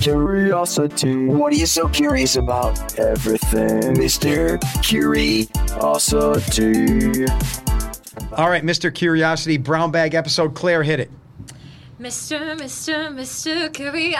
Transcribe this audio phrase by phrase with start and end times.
[0.00, 1.26] Curiosity.
[1.26, 2.98] What are you so curious about?
[2.98, 4.58] Everything, Mr.
[4.82, 5.46] Curiosity.
[8.32, 8.92] All right, Mr.
[8.94, 10.54] Curiosity, brown bag episode.
[10.54, 11.10] Claire, hit it.
[12.00, 12.58] Mr.
[12.58, 13.08] Mr.
[13.14, 13.72] Mr.
[13.72, 14.16] Curiosity.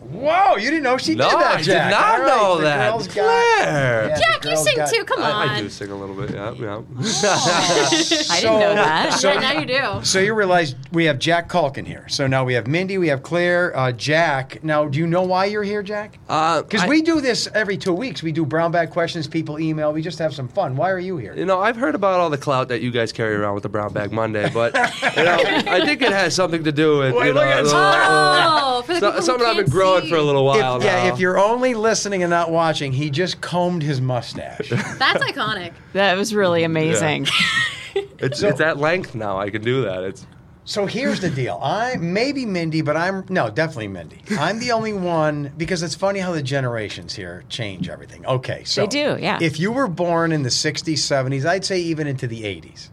[0.00, 1.76] Whoa, you didn't know she No, did that, Jack.
[1.82, 2.90] I did not All right, know the that.
[2.90, 4.08] girl's got- Claire.
[4.08, 5.04] Yeah, the Jack, you sing got- too.
[5.04, 5.48] Come on.
[5.48, 6.30] I, I do sing a little bit.
[6.30, 6.80] Yeah, yeah.
[8.30, 9.12] I didn't know that.
[9.14, 10.04] So, yeah, now you do.
[10.04, 12.06] so you realize we have Jack Culkin here.
[12.08, 14.64] So now we have Mindi, we have Claire, uh, Jack.
[14.64, 16.18] Now, do you know why you're here, Jack?
[16.28, 18.22] Uh, Because I- we do this every two weeks.
[18.22, 19.28] We do brown bag questions.
[19.28, 19.92] People email.
[19.92, 20.76] We just have some fun.
[20.76, 21.34] Why are you here?
[21.36, 23.68] You know, I've heard about all the clout that you guys carry around with the
[23.68, 24.72] Brown Bag Monday, but
[25.16, 25.36] you know,
[25.66, 28.82] I think it has something to do with Wait, you know, look at uh, Oh,
[28.82, 30.08] for the so- something I've been growing see.
[30.08, 31.12] for a little while If, yeah, now.
[31.14, 34.68] if you're only listening and not watching, he just combed his mustache.
[34.70, 35.72] That's iconic.
[35.92, 37.26] That was really amazing.
[37.94, 39.38] it's, it's at length now.
[39.38, 40.04] I can do that.
[40.04, 40.26] It's
[40.64, 41.58] So here's the deal.
[41.62, 44.22] I maybe Mindi, but I'm no, definitely Mindi.
[44.38, 48.24] I'm the only one because it's funny how the generations here change everything.
[48.26, 49.38] Okay, so They do, yeah.
[49.40, 52.90] If you were born in the 60s, 70s, I'd say even into the 80s,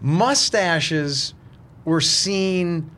[0.00, 1.34] mustaches
[1.84, 2.90] were seen.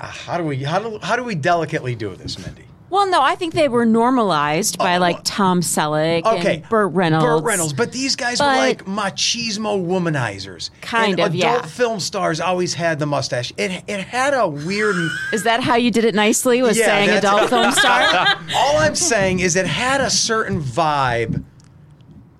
[0.00, 2.64] Ah, How do we how do how do we delicately do this, Mindi?
[2.88, 6.92] Well, no, I think they were normalized by Oh, like Tom Selleck Okay, and Burt
[6.92, 7.24] Reynolds.
[7.24, 10.70] Burt Reynolds, but these guys were like machismo womanizers.
[10.80, 11.66] Kind and of, adult yeah.
[11.66, 13.52] film stars always had the mustache.
[13.56, 14.96] It it had a weird.
[15.32, 16.62] Is that how you did it nicely?
[16.62, 18.02] Was Yeah, saying adult film star?
[18.56, 21.44] All I'm saying is it had a certain vibe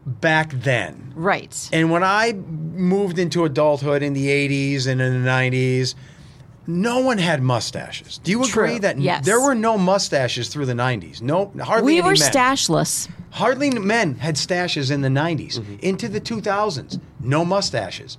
[0.06, 1.12] back then.
[1.14, 1.68] right.
[1.72, 5.94] And when I moved into adulthood in the 80s and in the 90s,
[6.70, 8.18] no one had mustaches.
[8.18, 9.24] Do you agree True, that n- yes.
[9.24, 11.20] there were no mustaches through the 90s?
[11.22, 12.32] No, hardly We any were men.
[12.32, 13.08] stashless.
[13.30, 15.58] Hardly men had stashes in the 90s.
[15.58, 15.76] Mm-hmm.
[15.80, 18.18] Into the 2000s, no mustaches.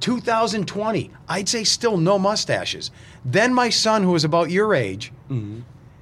[0.00, 2.90] 2020, I'd say still no mustaches.
[3.24, 5.60] Then my son, who was about your age, mm-hmm.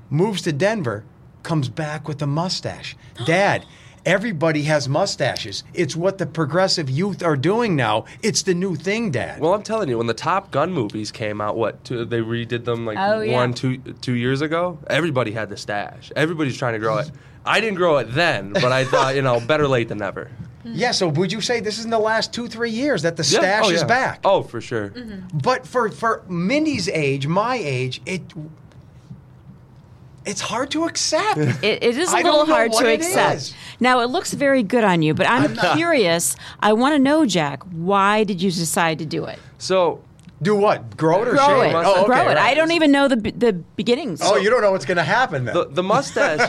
[0.09, 1.05] moves to Denver,
[1.43, 2.97] comes back with a mustache.
[3.27, 3.65] Dad,
[4.07, 5.65] everybody has mustaches.
[5.75, 8.05] It's what the progressive youth are doing now.
[8.23, 9.41] It's the new thing, Dad.
[9.41, 12.65] well, I'm telling you, when the Top Gun movies came out, what two, they redid
[12.65, 13.35] them like Oh, yeah.
[13.35, 14.79] one, two, two years ago.
[14.89, 16.11] Everybody had the stash.
[16.17, 17.11] Everybody's trying to grow it.
[17.45, 20.31] I didn't grow it then, but I thought you know better late than never.
[20.63, 23.23] yeah, so would you say this is in the last two, three years that the
[23.23, 23.39] Yeah.
[23.39, 23.87] Oh, stash Oh, is yeah.
[23.87, 24.21] back?
[24.25, 24.91] Oh, for sure.
[24.91, 25.39] Mm-hmm.
[25.39, 28.21] But for for Mindi's age, my age, it
[30.27, 31.39] it's hard to accept.
[31.63, 33.37] It, it is a I little hard to accept.
[33.37, 33.55] is.
[33.81, 36.37] Now, it looks very good on you, but I'm, I'm curious.
[36.61, 39.39] I want to know, Jack, why did you decide to do it?
[39.59, 40.03] So
[40.43, 40.97] Do what?
[40.97, 41.75] Grow it or Grow shave it.
[41.75, 42.27] Oh, okay, Grow it.
[42.27, 42.37] right.
[42.39, 44.21] I don't even know the the beginnings.
[44.23, 45.55] Oh, you don't know what's going to happen then.
[45.55, 46.47] the, the mustache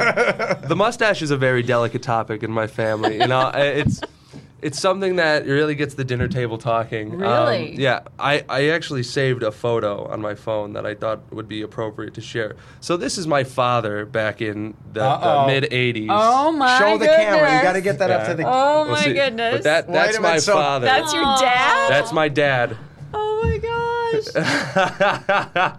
[0.68, 4.00] the mustache is a very delicate topic in my family you know it's
[4.62, 7.76] it's something that really gets the dinner table talking Um, Really?
[7.76, 11.62] yeah I, I actually saved a photo on my phone that i thought would be
[11.64, 16.52] appropriate to share so this is my father back in the, the mid 80s Oh
[16.52, 17.26] my Show the goodness.
[17.26, 17.56] camera.
[17.58, 18.44] You got to get that up to the.
[18.44, 18.58] Camera.
[18.58, 19.14] Oh We'll my see.
[19.14, 19.54] goodness.
[19.56, 21.90] but that that's my so- father That's your dad?
[21.90, 22.78] that's my dad
[23.14, 24.28] oh my gosh.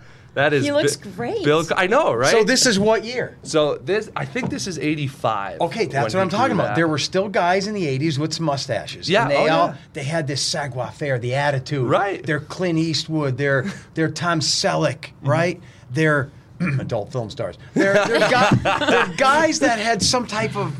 [0.34, 1.44] that is He looks Bi- great.
[1.44, 3.37] bill i know right So this is what year?
[3.43, 6.69] so this i think this is 85 Okay, that's what I'm talking about.
[6.69, 6.76] that.
[6.76, 9.09] There were still guys in the '80s with mustaches.
[9.09, 9.76] Yeah, and they oh, all yeah.
[9.93, 11.88] they had this savoir faire, the attitude.
[11.88, 12.25] Right.
[12.25, 13.37] They're Clint Eastwood.
[13.37, 14.98] They're they're Tom Selleck.
[15.00, 15.28] Mm-hmm.
[15.28, 15.60] Right.
[15.91, 16.31] They're
[16.81, 17.56] adult film stars.
[17.75, 18.49] They're they're, guy,
[18.88, 20.75] they're guys that had some type of.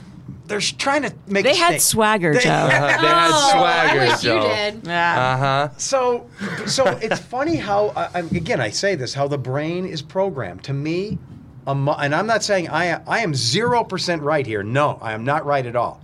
[0.47, 1.45] They're sh- trying to make.
[1.45, 1.81] They had stink.
[1.83, 2.51] swagger, They- Joe.
[2.51, 4.35] Uh, they had Oh, swagger I wish Joe.
[4.35, 4.41] you
[4.73, 4.87] did.
[4.87, 5.35] Yeah.
[5.35, 6.29] uh-huh So,
[6.67, 10.65] so it's funny how I, I- again I say this how the brain is programmed.
[10.65, 11.19] To me,
[11.67, 14.63] a mu- and I'm not saying I I am zero percent right here.
[14.63, 16.01] No, I am not right at all.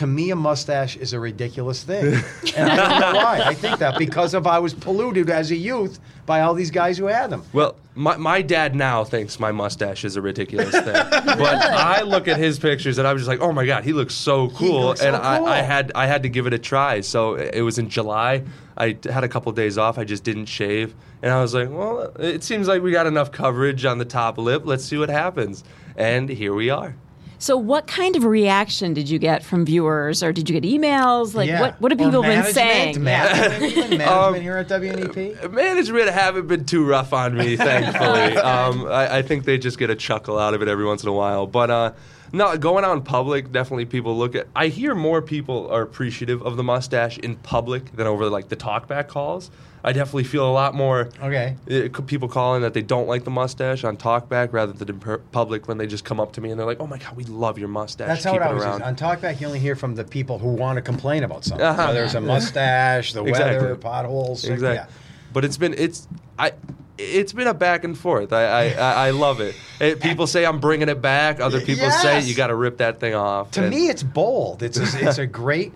[0.00, 2.24] To me, a mustache is a ridiculous thing,
[2.56, 3.42] and I don't know why.
[3.44, 6.96] I think that because of I was polluted as a youth by all these guys
[6.96, 7.44] who had them.
[7.52, 10.84] Well, my, my dad now thinks my mustache is a ridiculous thing.
[11.10, 13.92] but I look at his pictures and I was just like, oh my god, he
[13.92, 14.86] looks so cool.
[14.86, 15.48] looks so and I, cool.
[15.48, 17.02] I had I had to give it a try.
[17.02, 18.44] So it was in July.
[18.78, 19.98] I had a couple days off.
[19.98, 23.32] I just didn't shave, and I was like, well, it seems like we got enough
[23.32, 24.62] coverage on the top lip.
[24.64, 25.62] Let's see what happens.
[25.94, 26.96] And here we are.
[27.40, 31.34] So, what kind of reaction did you get from viewers, or did you get emails?
[31.34, 31.60] Like, Yeah.
[31.62, 33.02] what what have people been saying?
[33.02, 35.50] Management, management Um, here at WNEP.
[35.50, 38.36] Management haven't been too rough on me, thankfully.
[38.36, 41.08] um, I, I think they just get a chuckle out of it every once in
[41.08, 41.46] a while.
[41.46, 41.92] But uh,
[42.34, 44.46] no, going out in public, definitely people look at.
[44.54, 48.56] I hear more people are appreciative of the mustache in public than over like the
[48.56, 49.50] talkback calls.
[49.82, 51.08] I definitely feel a lot more.
[51.22, 51.56] Okay.
[51.68, 55.18] uh, c- people calling that they don't like the mustache on talkback rather than in
[55.32, 57.24] public when they just come up to me and they're like, "Oh my god, we
[57.24, 58.06] love your mustache.
[58.08, 58.86] That's how Keep it it always around." is.
[58.88, 61.66] On Talkback, you only hear from the people who want to complain about something.
[61.66, 61.86] Uh-huh.
[61.88, 63.56] Whether it's a mustache, the Exactly.
[63.56, 64.44] weather, potholes.
[64.44, 64.74] Exactly.
[64.74, 64.86] Yeah.
[65.32, 66.06] But it's been it's
[66.38, 66.52] I
[66.98, 68.32] it's been a back and forth.
[68.34, 68.44] I
[68.74, 69.54] I, I love it.
[69.80, 70.00] it.
[70.00, 71.40] People say I'm bringing it back.
[71.40, 73.52] Other people say you got to rip that thing off.
[73.52, 74.62] To And- me, it's bold.
[74.62, 75.72] It's a, it's a great,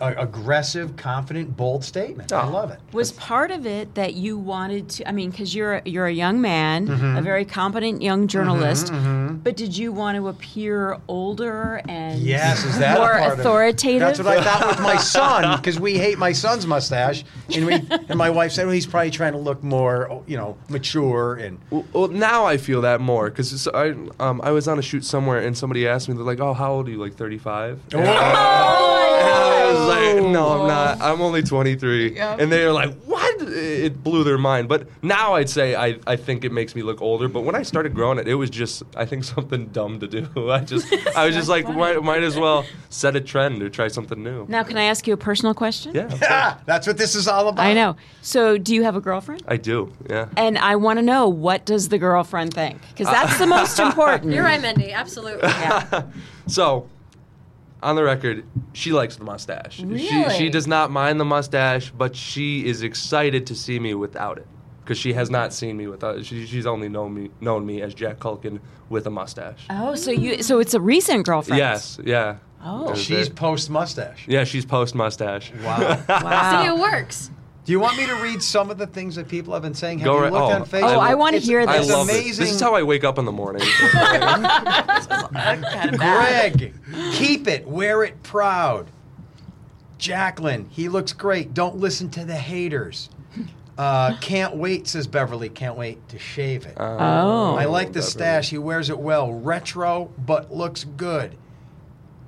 [0.00, 2.32] aggressive, confident, bold statement.
[2.32, 2.50] I Oh.
[2.50, 2.78] love it.
[2.92, 5.08] Was part of it that you wanted to?
[5.08, 7.16] I mean, because you're a- you're a young man, Mm-hmm.
[7.18, 8.92] a very competent young journalist,
[9.44, 13.40] but did you want to appear older and Yes, is that more part of it?
[13.40, 14.00] authoritative?
[14.00, 17.24] That's what I thought with my son because we hate my son's mustache,
[17.54, 17.74] and we
[18.08, 21.58] and my wife said, well, he's probably trying to look more, you know, mature and.
[21.70, 25.04] Well, well, now I feel that more because I um, I was on a shoot
[25.04, 26.98] somewhere and somebody asked me they're like, "Oh, how old are you?
[26.98, 31.00] Like 35?" And I was like, "No, I'm not.
[31.00, 34.68] I'm only 23." And they were like, "What?" It blew their mind.
[34.68, 37.28] But now I'd say I, I think it makes me look older.
[37.28, 40.50] But when I started growing it, it was just I think something dumb to do.
[40.50, 40.86] I just
[41.16, 44.46] I was just like, might, might as well set a trend or try something new.
[44.48, 45.94] now, can I ask you a personal question?
[45.94, 47.64] Yeah, Ah, that's what this is all about.
[47.64, 47.96] I know.
[48.22, 49.42] So, do you have a girlfriend?
[49.48, 49.92] I do.
[50.08, 50.28] Yeah.
[50.36, 52.80] And I want to know what does the girlfriend think?
[52.90, 54.32] Because that's the most important.
[54.32, 54.92] You're right, Mindi.
[54.92, 55.48] Absolutely.
[55.48, 56.02] Yeah.
[56.46, 56.88] So,
[57.82, 59.76] on the record, she likes the mustache.
[59.76, 60.36] She Really?
[60.36, 64.46] she does not mind the mustache, but she is excited to see me without it
[64.84, 66.24] because she has not seen me without.
[66.24, 69.66] She, she's only known me known me as Jack Culkin with a mustache.
[69.70, 71.58] Oh, so you so it's a recent girlfriend.
[71.58, 72.36] Yes, yeah.
[72.64, 72.94] Oh.
[72.94, 74.26] She's post mustache.
[74.28, 75.52] yeah, she's post mustache.
[75.64, 75.78] Wow.
[76.06, 76.74] See, Wow.
[76.76, 77.30] it works.
[77.64, 80.00] Do you want me to read some of the things that people have been saying?
[80.00, 80.96] Have Go you right- looked oh, on Facebook?
[80.96, 81.82] Oh, I wanna It's- hear I this.
[81.82, 82.42] It's love amazing.
[82.42, 82.46] it.
[82.46, 83.62] This is how I wake up in the morning.
[83.80, 85.96] kind of bad.
[85.98, 86.74] Greg,
[87.12, 88.88] keep it, wear it proud.
[89.98, 91.54] Jacqueline, he looks great.
[91.54, 93.08] Don't listen to the haters.
[93.78, 95.48] Uh, can't wait, says Beverly.
[95.48, 96.74] Can't wait to shave it.
[96.78, 97.54] Oh.
[97.54, 98.10] I like the Beverly.
[98.10, 98.50] stash.
[98.50, 99.32] He wears it well.
[99.32, 101.36] Retro, but looks good.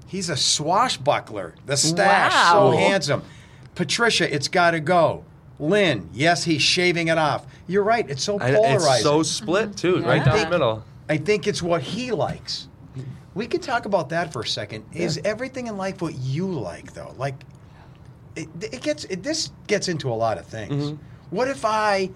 [0.06, 1.54] He's a swashbuckler.
[1.66, 2.76] The stash, so Wow.
[2.76, 3.22] handsome.
[3.74, 5.24] Patricia, it's got to go.
[5.58, 7.46] Lynn, yes, he's shaving it off.
[7.66, 8.08] You're right.
[8.08, 8.92] It's so I- polarizing.
[8.92, 10.24] it's so split too, right Yeah.
[10.24, 10.84] down the middle.
[11.08, 12.68] I think it's what he likes.
[13.34, 14.84] We could talk about that for a second.
[14.92, 17.14] Is everything in life what you like, though?
[17.18, 17.34] Like,
[18.36, 20.72] it, it gets it, this gets into a lot of things.
[20.90, 21.02] Mm-hmm.
[21.30, 22.10] What if I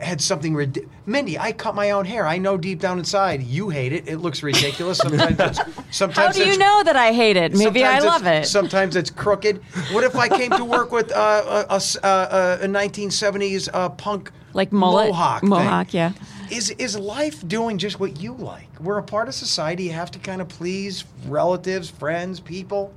[0.00, 1.38] had something rid- Mindi?
[1.38, 2.26] I cut my own hair.
[2.26, 4.08] I know deep down inside you hate it.
[4.08, 4.98] It looks ridiculous.
[4.98, 7.54] Sometimes it's How do you know that I hate it?
[7.54, 8.46] Maybe I sometimes love it.
[8.46, 9.62] Sometimes it's crooked.
[9.92, 14.30] What if I came to work with uh, a, a uh, a 1970s uh, punk
[14.52, 15.40] like mullet, mohawk?
[15.40, 15.50] thing?
[15.50, 16.12] mohawk, yeah.
[16.50, 18.68] Is is life doing just what you like?
[18.80, 19.84] We're a part of society.
[19.84, 22.92] You have to kind of please relatives, friends, people.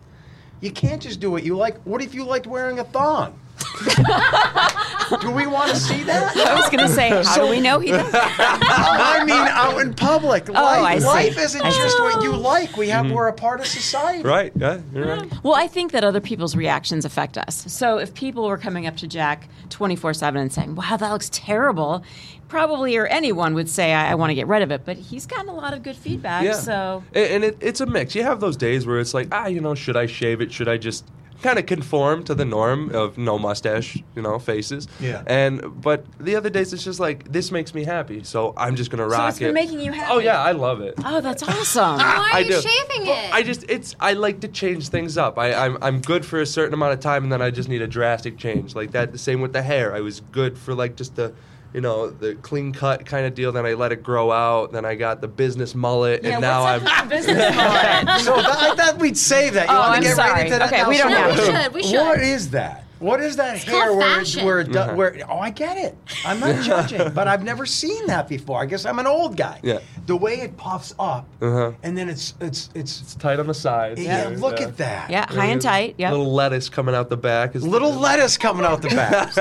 [0.62, 1.78] You can't just do what you like.
[1.84, 3.40] What if you liked wearing a thong?
[5.22, 6.36] do we want to see that?
[6.36, 8.10] I was going to say, how do we know he does?
[8.14, 10.48] I mean, out in public.
[10.50, 11.06] Life, Oh, I see.
[11.06, 11.78] life isn't I see.
[11.82, 12.76] just what you like.
[12.78, 13.06] We Mm-hmm.
[13.08, 14.24] have we're a part of society.
[14.24, 14.52] Right?
[14.56, 15.44] Yeah, you're right.
[15.44, 17.64] Well, I think that other people's reactions affect us.
[17.72, 21.30] So if people were coming up to Jack 24 7 and saying, wow, that looks
[21.32, 22.04] terrible,
[22.48, 24.84] probably or anyone would say, I, I want to get rid of it.
[24.86, 26.44] But he's gotten a lot of good feedback.
[26.44, 26.54] Yeah.
[26.54, 28.16] So A- and it, it's a mix.
[28.16, 30.52] You have those days where it's like, ah, you know, should I shave it?
[30.52, 31.06] Should I just
[31.44, 34.88] kind of conform to the norm of no mustache, you know, faces?
[35.00, 35.22] Yeah.
[35.28, 38.90] And but the other days it's just like this makes me happy, so I'm just
[38.90, 39.54] gonna rock it's been it.
[39.54, 40.12] making you happy.
[40.12, 40.96] Oh yeah, I love it.
[41.06, 41.98] Oh, that's awesome.
[41.98, 42.62] Why are I you do.
[42.62, 43.34] shaving Well, it?
[43.34, 45.38] I just it's I like to change things up.
[45.38, 47.82] I, I'm I'm good for a certain amount of time, and then I just need
[47.82, 48.74] a drastic change.
[48.74, 49.12] Like that.
[49.12, 49.94] The same with the hair.
[49.94, 51.34] I was good for like just the.
[51.74, 53.52] You know the clean cut kind of deal.
[53.52, 54.72] Then I let it grow out.
[54.72, 56.86] Then I got the business mullet, Yeah, and now I'm.
[56.86, 58.20] up with the business mullet?
[58.22, 59.68] So th- I thought we'd save that.
[59.70, 60.32] You Oh, want to I'm get sorry.
[60.32, 60.90] right into that Okay, now?
[60.90, 61.74] we don't So have.
[61.74, 62.00] We should, we should.
[62.00, 62.80] What is that?
[63.00, 64.96] What is that hair where, it, where, it do- Mhm.
[64.96, 65.20] where?
[65.28, 65.98] Oh, I get it.
[66.26, 68.62] I'm not judging, but I've never seen that before.
[68.62, 69.60] I guess I'm an old guy.
[69.62, 69.80] Yeah.
[70.06, 71.72] The way it puffs up, Uh-huh.
[71.84, 73.02] and then it's it's it's.
[73.02, 74.00] It's tight on the sides.
[74.02, 75.10] Yeah, look at that.
[75.10, 75.96] yeah, high and tight.
[75.98, 76.12] Yeah.
[76.12, 77.56] Little lettuce coming out the back.
[77.56, 79.34] Is Little lettuce coming out the back.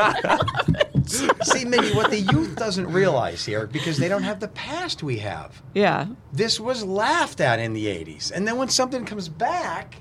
[1.43, 5.19] See, Mindi, what the youth doesn't realize here, because they don't have the past we
[5.19, 5.63] have.
[5.75, 6.07] Yeah.
[6.33, 9.97] This was laughed at in the '80s, and then when something comes back,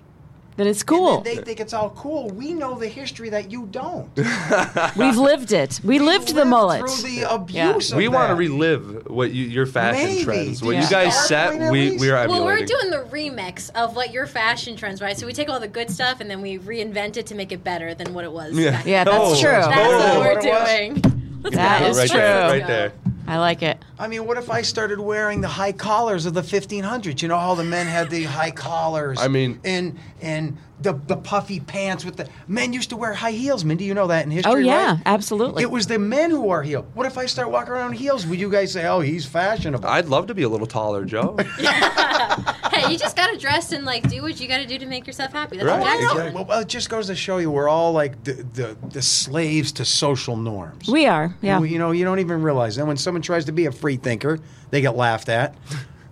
[0.58, 1.22] Then it's and cool.
[1.22, 2.30] then they think it's all cool.
[2.30, 4.10] We know the history that you don't.
[4.98, 5.80] We've lived it.
[5.84, 6.90] We lived the lived mullet.
[6.90, 7.34] through the Yeah.
[7.36, 7.92] abuse.
[7.92, 10.24] Of we want to relive what you, your fashion Maybe.
[10.24, 10.62] trends.
[10.62, 10.84] What Yeah.
[10.84, 12.28] you guys Sparkling set, We we are.
[12.28, 15.18] well, we're doing the remix of what your fashion trends, right?
[15.18, 17.64] So we take all the good stuff and then we reinvent it to make it
[17.64, 18.54] better than what it was.
[18.54, 18.72] Yeah.
[18.72, 19.52] back Yeah, that's Oh, true.
[19.52, 21.04] That's Oh, what we're what doing.
[21.44, 21.88] Let's That go.
[21.88, 22.20] is right true.
[22.20, 22.92] there, right Let's there.
[23.26, 23.32] Go.
[23.32, 23.84] I like it.
[24.00, 27.22] I mean, what if I started wearing the high collars of the 1500s?
[27.22, 29.20] You know how the men had the high collars.
[29.22, 33.32] I mean- and and the the puffy pants with the men used to wear high
[33.32, 33.64] heels.
[33.64, 34.52] Mindi, you know that in history.
[34.52, 35.02] Oh, yeah, right?
[35.06, 35.62] absolutely.
[35.64, 36.86] It was the men who wore heels.
[36.96, 38.26] What if I start walking around in heels?
[38.26, 39.88] Would you guys say, "Oh, he's fashionable"?
[39.88, 41.38] I'd love to be a little taller, Joe.
[42.92, 45.32] Hey, you just gotta dress and like do what you gotta do to make yourself
[45.32, 45.58] happy.
[45.58, 45.80] That's Right.
[45.80, 48.34] what Jack Well, well, well, it just goes to show you we're all like the,
[48.34, 50.88] the, the slaves to social norms.
[50.88, 51.62] We are, yeah.
[51.62, 54.40] You know, you don't even realize that when someone tries to be a free thinker,
[54.70, 55.56] they get laughed at,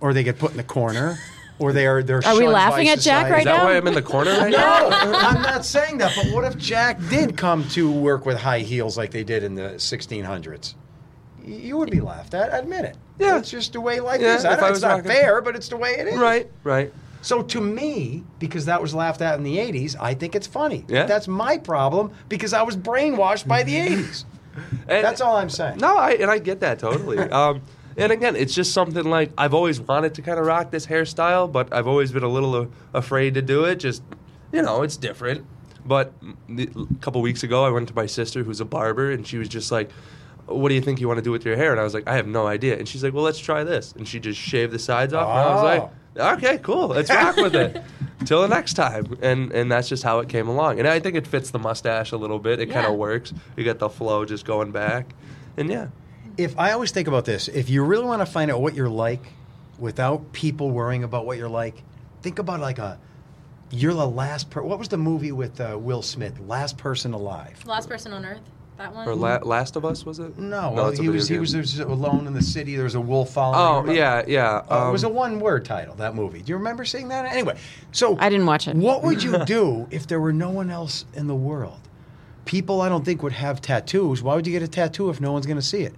[0.00, 1.18] or they get put in the corner,
[1.58, 2.24] or they are they're.
[2.26, 3.32] Are we laughing by at Jack society.
[3.32, 3.64] right Is that now?
[3.64, 4.88] why I'm in the corner right now?
[4.88, 6.12] No, I'm not saying that.
[6.16, 9.54] But what if Jack did come to work with high heels like they did in
[9.54, 10.74] the 1600s?
[11.44, 12.52] You would be laughed at.
[12.52, 12.96] Admit it.
[13.18, 13.38] Yeah.
[13.38, 14.44] it's just the way life Yeah, is.
[14.44, 16.16] I I it's not fair, but it's the way it is.
[16.16, 16.92] Right, right.
[17.22, 20.84] So to me, because that was laughed at in the 80s, I think it's funny.
[20.88, 21.04] Yeah.
[21.04, 24.24] That's my problem because I was brainwashed by the 80s.
[24.88, 25.78] And- That's all I'm saying.
[25.78, 27.18] No, I, and I get that totally.
[27.30, 27.62] um,
[27.96, 31.50] and again, it's just something like I've always wanted to kind of rock this hairstyle,
[31.50, 33.76] but I've always been a little uh, afraid to do it.
[33.76, 34.02] Just
[34.52, 35.46] you know, it's different.
[35.84, 36.12] But
[36.48, 36.66] a
[37.00, 39.70] couple weeks ago, I went to my sister, who's a barber, and she was just
[39.72, 39.90] like,
[40.50, 42.08] "What do you think you want to do with your hair?" And I was like,
[42.08, 44.72] "I have no idea." And she's like, "Well, let's try this." And she just shaved
[44.72, 45.62] the sides off, and I was
[46.16, 47.82] like, "Okay, cool, let's rock with it."
[48.26, 50.78] Till the next time, and and that's just how it came along.
[50.78, 52.60] And I think it fits the mustache a little bit.
[52.60, 53.32] It kind of works.
[53.56, 55.14] You get the flow just going back,
[55.56, 55.88] and yeah.
[56.36, 58.88] If I always think about this, if you really want to find out what you're
[58.88, 59.22] like
[59.78, 61.82] without people worrying about what you're like,
[62.22, 62.98] think about like a
[63.70, 67.64] you're the last per what was the movie with uh, Will Smith, Last Person Alive?
[67.66, 68.40] Last person on earth.
[68.80, 69.06] That one.
[69.06, 70.38] Or La- Last of Us was it?
[70.38, 71.40] No, well, it's a he video was he game.
[71.42, 72.76] was, there was alone in the city.
[72.76, 73.86] There was a wolf following.
[73.86, 73.94] Oh him.
[73.94, 74.62] yeah, yeah.
[74.70, 76.40] Uh, it was a um, one word title, that movie.
[76.40, 77.26] Do you remember seeing that?
[77.26, 77.58] Anyway,
[77.92, 78.76] so I didn't watch it.
[78.76, 81.78] What would you do if there were no one else in the world?
[82.46, 84.22] People I don't think would have tattoos.
[84.22, 85.94] Why would you get a tattoo if no one's going to see it?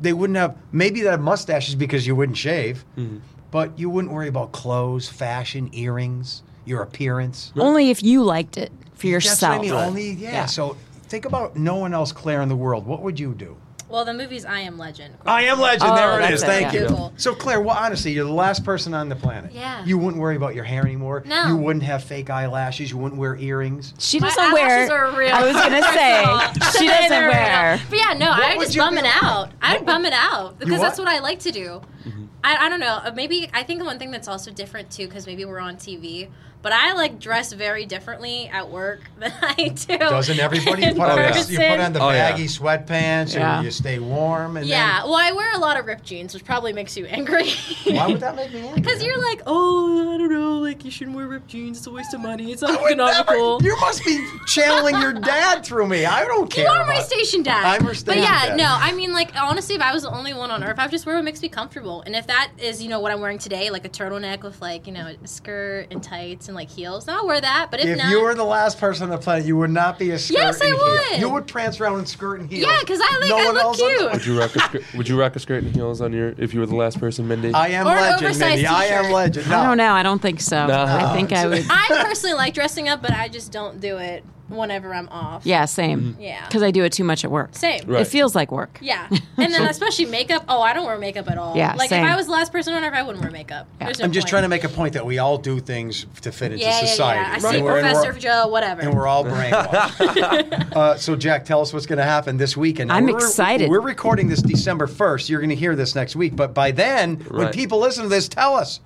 [0.00, 3.18] They wouldn't have, maybe they have mustaches because you wouldn't shave, Mm-hmm.
[3.50, 7.52] but you wouldn't worry about clothes, fashion, earrings, your appearance.
[7.56, 9.58] Only if you liked it for That's yourself.
[9.58, 9.72] what I mean.
[9.74, 10.30] Only, yeah.
[10.32, 10.46] Yeah.
[10.46, 10.76] So
[11.14, 12.84] think about no one else, Claire, in the world.
[12.86, 13.56] What would you do?
[13.88, 15.14] well, the movie's I Am Legend.
[15.24, 15.92] I am legend.
[15.92, 16.42] Oh, there it that's is.
[16.42, 16.80] it, Thank yeah.
[16.80, 16.86] you.
[16.88, 17.12] Cool.
[17.16, 19.52] So, Claire, well, honestly, you're the last person on the planet.
[19.52, 19.84] Yeah.
[19.84, 21.22] You wouldn't worry about your hair anymore.
[21.24, 21.46] No.
[21.46, 22.90] You wouldn't have fake eyelashes.
[22.90, 23.94] You wouldn't wear earrings.
[24.00, 24.66] She doesn't wear.
[24.66, 25.32] eyelashes are real.
[25.32, 27.30] I was gonna say she doesn't real.
[27.30, 27.80] wear.
[27.88, 29.52] But yeah, no, What I would just you bum it out.
[29.62, 31.04] I'd What bum it out because that's what?
[31.06, 31.80] what I like to do.
[32.04, 32.24] Mm-hmm.
[32.44, 33.00] I, I don't know.
[33.02, 36.28] uh, Maybe I think one thing that's also different too, because maybe we're on TV.
[36.62, 39.98] But I like dress very differently at work than I do.
[39.98, 40.80] Doesn't everybody?
[40.84, 42.30] You in put, on, the, you put on the Oh, yeah.
[42.30, 43.56] baggy sweatpants Yeah.
[43.58, 44.56] and you stay warm.
[44.56, 47.50] And Yeah, well, I wear a lot of ripped jeans, which probably makes you angry.
[47.84, 48.80] Then, why would that make me angry?
[48.80, 51.76] Because you're like, oh, I don't know, like you shouldn't wear ripped jeans.
[51.76, 52.50] It's a waste of money.
[52.50, 53.62] It's I would never- uneconomical.
[53.62, 56.06] you must be channeling your dad through me.
[56.06, 56.64] I don't care.
[56.64, 57.62] You are my about- station dad.
[57.66, 58.56] I'm her station But yeah, dad.
[58.56, 60.90] no, I mean, like, honestly, if I was the only one on earth, I would
[60.92, 62.00] just wear what makes me comfortable.
[62.06, 64.86] And if that is, you know, what I'm wearing today, like a turtleneck with, like,
[64.86, 67.68] you know, a skirt and tights and, like, heels, then I'll wear that.
[67.70, 68.08] But if, If not.
[68.10, 70.38] you were the last person on the planet, you would not be a skirt.
[70.38, 70.84] Yes, I and heel.
[71.12, 71.20] would.
[71.20, 72.66] You would prance around in skirt and heels.
[72.70, 74.12] Yeah, 'cause I like- no I one look else cute.
[74.12, 74.82] Would you rock a skirt?
[74.96, 77.28] Would you rock a skirt and heels on your if you were the last person,
[77.28, 77.52] Mindi?
[77.54, 78.66] I am Or an legend, oversized Mindi.
[78.66, 79.48] I am legend.
[79.48, 79.58] No.
[79.60, 79.92] I don't know.
[79.92, 80.66] I don't think so.
[80.66, 80.84] No.
[80.88, 81.64] I think I would.
[81.70, 85.46] I personally like dressing up, but I just don't do it whenever I'm off.
[85.46, 86.16] Yeah, same.
[86.20, 86.44] Yeah.
[86.46, 87.54] Because I do it too much at work.
[87.54, 87.82] Same.
[87.86, 88.02] Right.
[88.02, 88.78] It feels like work.
[88.80, 89.08] Yeah.
[89.36, 90.44] And then especially makeup.
[90.48, 91.56] Oh, I don't wear makeup at all.
[91.56, 92.04] Yeah, Like same.
[92.04, 93.66] if I was the last person on earth, I wouldn't wear makeup.
[93.80, 93.86] Yeah.
[93.88, 94.28] No I'm just point.
[94.28, 96.86] trying to make a point that we all do things to fit into Yeah, yeah,
[96.86, 97.20] society.
[97.20, 97.30] yeah.
[97.30, 98.80] I And see and Professor Joe, whatever.
[98.82, 100.72] and we're all brainwashed.
[100.76, 102.88] uh, so, Jack, tell us what's going to happen this weekend.
[102.88, 103.68] Now, I'm we're- excited.
[103.68, 105.28] We're recording this December 1st.
[105.28, 106.36] You're going to hear this next week.
[106.36, 108.80] But by then, when people listen to this, tell us.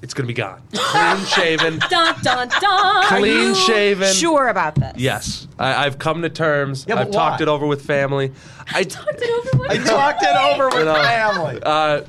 [0.00, 3.04] It's gonna be gone, clean shaven, dun dun dun.
[3.06, 4.12] clean shaven.
[4.12, 4.94] Sure about this?
[4.96, 6.86] Yes, I, I've come to terms.
[6.88, 7.44] Yeah, but I've talked why?
[7.44, 8.32] it over with family.
[8.72, 11.60] I Talked it over with I talked it over with You know, family.
[11.62, 12.02] Uh,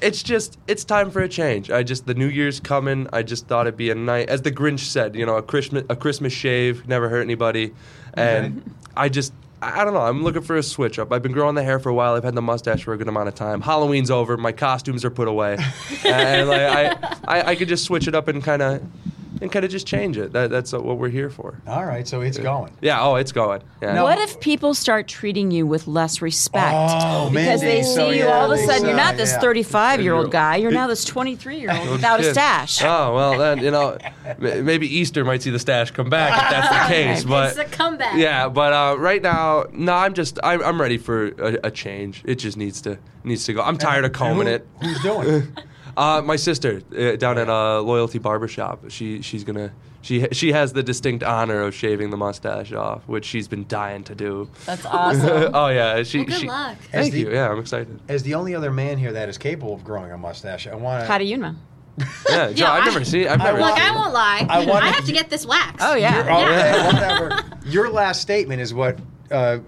[0.00, 1.70] it's just it's time for a change.
[1.70, 3.06] I just the New Year's coming.
[3.12, 5.84] I just thought it'd be a night, as the Grinch said, you know, a Christmas
[5.90, 7.74] a Christmas shave never hurt anybody,
[8.14, 8.62] and
[8.96, 9.32] I just.
[9.62, 10.00] I don't know.
[10.00, 11.12] I'm looking for a switch up.
[11.12, 12.14] I've been growing the hair for a while.
[12.14, 13.62] I've had the mustache for a good amount of time.
[13.62, 14.36] Halloween's over.
[14.36, 15.56] My costumes are put away,
[16.04, 18.82] and like, I, I, I could just switch it up and kind of,
[19.40, 20.32] and kind of just change it.
[20.32, 21.60] That, that's what we're here for.
[21.66, 22.72] All right, so it's going.
[22.80, 23.02] Yeah.
[23.02, 23.62] Oh, it's going.
[23.82, 23.94] Yeah.
[23.94, 24.04] No.
[24.04, 26.74] What if people start treating you with less respect?
[26.74, 27.76] Oh, because maybe.
[27.78, 29.40] they see So, you yeah, all of a they sudden, you're not this yeah.
[29.40, 32.82] 35 year old guy, you're now this 23 year old Oh, without a stash.
[32.82, 33.98] Oh well, then you know,
[34.38, 37.24] maybe Easter might see the stash come back if that's the case.
[37.24, 38.16] But It's a comeback.
[38.16, 42.22] yeah, but uh, right now, no, I'm just I'm, I'm ready for a, a change.
[42.24, 43.62] It just needs to needs to go.
[43.62, 44.66] I'm tired of combing Who- it.
[44.82, 45.44] Who's doing it?
[45.96, 48.90] Uh, my sister uh, down at uh, Loyalty Barbershop.
[48.90, 49.72] She she's gonna
[50.02, 54.04] she she has the distinct honor of shaving the mustache off, which she's been dying
[54.04, 54.48] to do.
[54.66, 55.50] That's awesome.
[55.54, 56.18] oh yeah, she.
[56.18, 56.76] Well, good she, luck.
[56.92, 57.32] Thank the- you.
[57.32, 57.98] Yeah, I'm excited.
[58.08, 61.00] As the only other man here that is capable of growing a mustache, I want
[61.02, 61.06] to.
[61.06, 61.54] How do you know?
[62.28, 63.26] Yeah, Joe, I've I- never seen.
[63.26, 63.58] I've never.
[63.58, 64.46] want- Look, seen I won't lie.
[64.50, 65.76] I I, wanna- have to get this wax.
[65.80, 66.20] Oh, yeah.
[66.20, 67.58] Okay, whatever.
[67.70, 68.98] Your last statement is what
[69.30, 69.58] uh,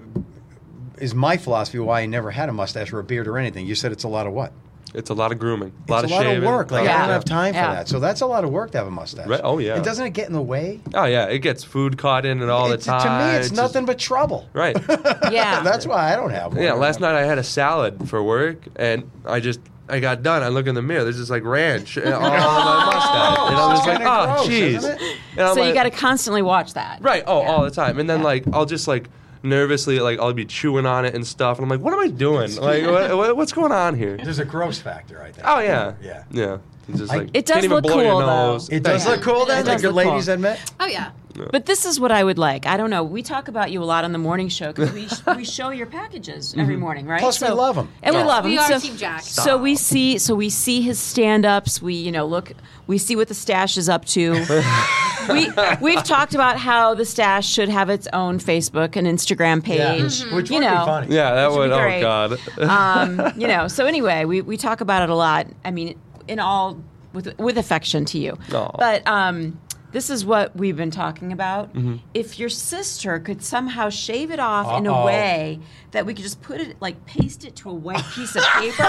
[0.99, 3.67] is my philosophy why I never had a mustache or a beard or anything.
[3.67, 4.53] You said it's a lot of what?
[4.95, 6.45] It's a lot of grooming, a lot it's of a lot shaving.
[6.45, 6.71] of work.
[6.71, 7.75] Like lot I don't have time for Yeah.
[7.75, 7.89] that.
[7.89, 9.27] So that's a lot of work to have a mustache.
[9.27, 9.41] Right.
[9.45, 9.75] Oh, yeah.
[9.77, 10.81] And doesn't it get in the way?
[10.95, 13.03] Oh yeah, it gets food caught in it all It's- the time.
[13.03, 14.49] To me, it's, just- nothing but trouble.
[14.53, 14.77] Right.
[15.31, 15.61] Yeah.
[15.63, 16.63] that's why I don't have one.
[16.63, 20.43] Yeah, last night I had a salad for work, and I just I got done.
[20.43, 21.03] I look in the mirror.
[21.05, 24.75] There's just like ranch all on my mustache, and I'm just like, oh, jeez.
[24.77, 25.17] isn't it?
[25.33, 27.01] And I'm so you got to constantly watch that.
[27.03, 27.23] right.
[27.27, 27.49] Oh, Yeah.
[27.49, 27.99] all the time.
[27.99, 28.25] And then Yeah.
[28.27, 29.09] like I'll just like
[29.43, 32.09] nervously like I'll be chewing on it and stuff, and I'm like, what am I
[32.09, 32.51] doing?
[32.61, 34.17] Like, what, what, what's going on here?
[34.17, 35.47] There's a gross factor, I think.
[35.49, 36.25] Oh yeah, Yeah.
[36.31, 36.59] yeah.
[36.89, 38.53] It's just I- like It does can't even look blow your cool, though.
[38.53, 38.69] nose.
[38.71, 39.13] It does Yeah.
[39.13, 40.35] look cool then, It like does good look ladies cool.
[40.35, 40.59] admit.
[40.81, 41.11] Oh yeah.
[41.53, 42.67] But this is what I would like.
[42.67, 43.03] I don't know.
[43.05, 45.87] We talk about you a lot on the morning show because we, we show your
[45.87, 47.21] packages every morning, right?
[47.21, 47.89] Plus, we love them.
[48.03, 48.53] and we love them.
[48.53, 49.23] We are so, Team Jack.
[49.23, 51.81] So we see, so we see his stand-ups.
[51.83, 52.53] We, you know, look,
[52.87, 54.33] we see what the stash is up to.
[55.31, 60.25] we we've talked about how the stash should have its own Facebook and Instagram page.
[60.33, 60.79] Which You would know.
[60.81, 61.15] be funny.
[61.15, 61.69] yeah, that would would.
[61.69, 62.01] be Oh great.
[62.01, 62.39] god.
[62.61, 63.67] um, you know.
[63.79, 65.47] So anyway, we, we talk about it a lot.
[65.65, 66.79] I mean, in all
[67.13, 68.37] with with affection to you.
[68.53, 68.77] Aw.
[68.79, 69.61] But um,
[69.93, 71.75] this is what we've been talking about.
[71.75, 71.97] Mm-hmm.
[72.13, 75.61] If your sister could somehow shave it off in a way
[75.93, 78.83] that we could just put it like paste it to a white piece of paper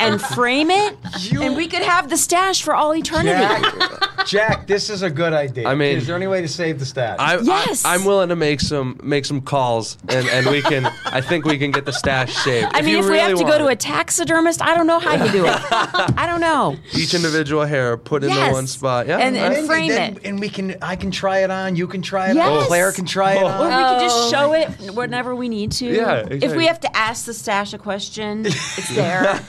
[0.00, 0.96] and frame it,
[1.40, 3.38] and we could have the stash for all eternity.
[3.38, 5.68] Jack, Jack, this is a good idea.
[5.68, 7.16] I mean- is there any way to save the stash?
[7.18, 7.84] I, Yes.
[7.84, 10.86] I, am willing to make some make some calls, and, and we can.
[11.06, 12.68] I think we can get the stash saved.
[12.72, 13.80] I mean, you if we really have to go want to a it.
[13.80, 15.56] taxidermist, I don't know how you do it.
[15.72, 16.76] I don't know.
[16.94, 18.48] each individual hair put in Yes.
[18.48, 19.06] the one spot.
[19.06, 20.24] Yeah, And- and I- frame then- it.
[20.26, 20.76] and we can.
[20.82, 21.76] I can try it on.
[21.76, 22.46] You can try it Yes.
[22.48, 22.66] on.
[22.66, 23.46] Claire can try it Oh.
[23.46, 23.60] on.
[23.60, 24.30] Or we could just Oh.
[24.30, 25.86] show it whenever we need to.
[25.86, 26.58] Yeah, If exactly.
[26.58, 29.40] we have to ask the stash a question, it's there.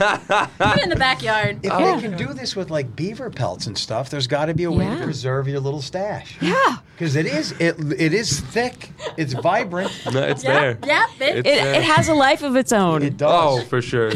[0.60, 1.60] Put it in the backyard.
[1.64, 1.96] If Oh.
[1.96, 4.72] they can do this with like beaver pelts and stuff, there's got to be a
[4.72, 4.98] way Yeah.
[4.98, 6.36] to preserve your little stash.
[6.42, 6.78] yeah.
[6.98, 8.90] Because it is it it is thick.
[9.16, 9.90] It's vibrant.
[10.14, 10.78] no, it's Yep, there.
[10.86, 11.74] yep, it- It's It, there.
[11.76, 13.02] it has a life of its own.
[13.04, 13.60] It oh, does.
[13.62, 14.12] Oh, for sure,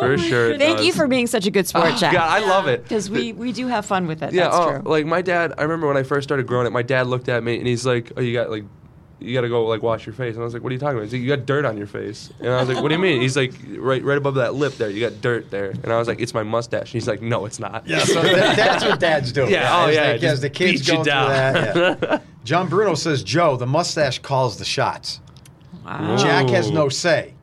[0.00, 0.50] for sure.
[0.50, 2.12] it Thank you for being such a good sport, oh, Jack.
[2.12, 2.82] God, I love it.
[2.82, 4.32] Because we, we do have fun with it.
[4.32, 4.82] Yeah, That's oh, true.
[4.84, 5.52] like my dad.
[5.58, 6.70] I remember when I first started growing it.
[6.70, 8.64] My dad looked at me and he's like, "Oh, you got like,
[9.20, 10.78] you got to go like wash your face." And I was like, "What are you
[10.78, 12.88] talking about?" He's like, "You got dirt on your face." And I was like, "What
[12.88, 15.70] do you mean?" He's like, "Right, right above that lip there, you got dirt there."
[15.70, 18.22] And I was like, "It's my mustache." And he's like, "No, it's not." Yeah, so
[18.22, 19.50] that, that's what dads doing.
[19.52, 21.28] Yeah, oh, yeah, they- just as the kids beat you go through down.
[21.30, 21.98] that.
[22.02, 22.20] yeah.
[22.44, 25.20] John Bruno says, Joe, the mustache calls the shots.
[25.84, 26.16] wow.
[26.16, 27.34] Jack has no say.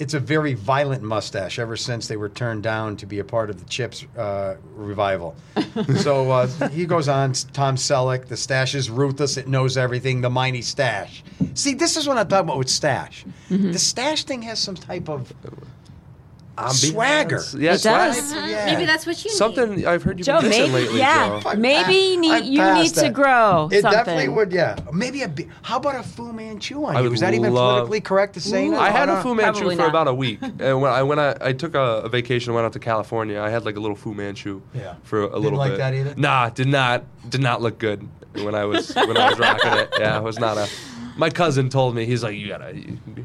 [0.00, 3.50] It's a very violent mustache ever since they were turned down to be a part
[3.50, 5.36] of the Chips uh, revival.
[5.98, 10.30] so uh, he goes on, Tom Selleck, the stash is ruthless, it knows everything, the
[10.30, 11.22] mighty stash.
[11.54, 13.26] See, this is what I'm talking about with stash.
[13.50, 13.72] Mm-hmm.
[13.72, 15.32] The stash thing has some type of
[16.58, 16.90] Ambiance.
[16.90, 17.42] swagger.
[17.58, 18.12] Yeah, It swag.
[18.14, 18.32] does.
[18.32, 18.46] Uh-huh.
[18.46, 18.66] Yeah.
[18.66, 19.36] Maybe that's what you need.
[19.36, 21.54] Something I've heard you Joe, been missing maybe, lately, yeah, Joe.
[21.54, 23.12] maybe you need, you past need to that.
[23.14, 23.90] grow It something.
[23.98, 24.76] definitely would, yeah.
[24.92, 25.28] Maybe a.
[25.28, 27.04] bi- How about a Fu Manchu on I you?
[27.04, 28.66] would Is that even politically correct to say?
[28.68, 28.76] Ooh.
[28.76, 29.22] I had a.
[29.22, 29.88] Fu Manchu for not.
[29.88, 32.66] about a week, and when I when I, I took a, a vacation, and went
[32.66, 33.40] out to California.
[33.40, 34.94] I had like a little Fu Manchu Yeah.
[35.02, 35.78] for a Didn't little like bit.
[35.78, 36.14] that either?
[36.16, 39.88] Nah, did not did not look good when I was when I was rocking it.
[39.98, 40.68] Yeah, it was not a.
[41.20, 42.74] My cousin told me he's like, you gotta.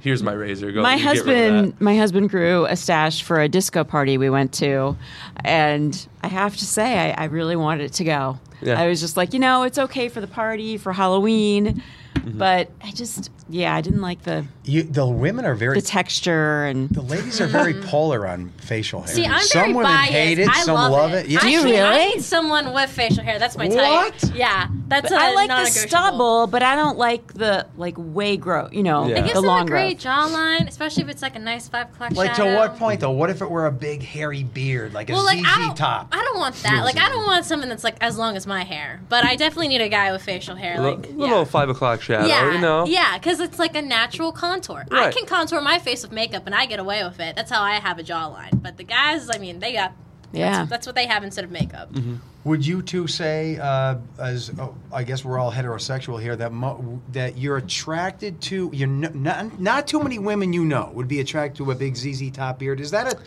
[0.02, 0.72] Here's my razor.
[0.72, 0.82] Go.
[0.84, 4.18] my you get rid of husband, my husband grew a stash for a disco party
[4.18, 4.96] we went to,
[5.44, 8.38] and I have to say, I, I really wanted it to go.
[8.62, 8.80] Yeah.
[8.80, 11.82] I was just like, you know, it's okay for the party for Halloween,
[12.16, 12.40] Mm-hmm.
[12.40, 15.80] but I just, yeah, I didn't like the You, the women are very.
[15.80, 17.88] the texture and the ladies are very mm-hmm.
[17.88, 19.14] polar on facial hair.
[19.16, 20.12] See, I'm some very women biased.
[20.12, 21.28] hate it, I some love, love it.
[21.28, 21.40] Yeah.
[21.42, 22.16] Do you Actually, I really?
[22.16, 23.38] need someone with facial hair.
[23.40, 23.78] That's my type.
[24.24, 24.36] What?
[24.36, 28.70] Yeah, that's a I like the stubble, but I don't like the like way grow.
[28.72, 29.16] You know, Yeah.
[29.16, 30.16] It the gives them long a great growth.
[30.16, 32.20] jawline, especially if it's like a nice five o'clock shadow.
[32.22, 32.52] Like shadow.
[32.54, 33.12] to what point though?
[33.12, 35.78] What if it were a big hairy beard, like a Well, like ZZ I don't,
[35.78, 36.08] top?
[36.12, 36.84] I don't want that.
[36.84, 39.02] Like I don't want something that's like as long as my hair.
[39.10, 40.80] But I definitely need a guy with facial hair.
[40.80, 41.44] Little, Like little yeah.
[41.46, 42.26] five o'clock shadow.
[42.28, 42.86] yeah, You know.
[42.86, 44.86] yeah, because it's like a natural contour.
[44.92, 47.36] I can contour my face with makeup, and I get away with it.
[47.36, 48.62] That's how I have a jawline.
[48.62, 49.94] But the guys, I mean, they got
[50.32, 50.58] Yeah.
[50.60, 51.92] That's, that's what they have instead of makeup.
[51.94, 52.16] Mm-hmm.
[52.46, 57.02] Would you two say, uh, as oh, I guess we're all heterosexual here, that mo-
[57.12, 61.20] that you're attracted to you know, not not too many women you know would be
[61.22, 62.80] attracted to a big ZZ top beard?
[62.80, 63.18] Is that a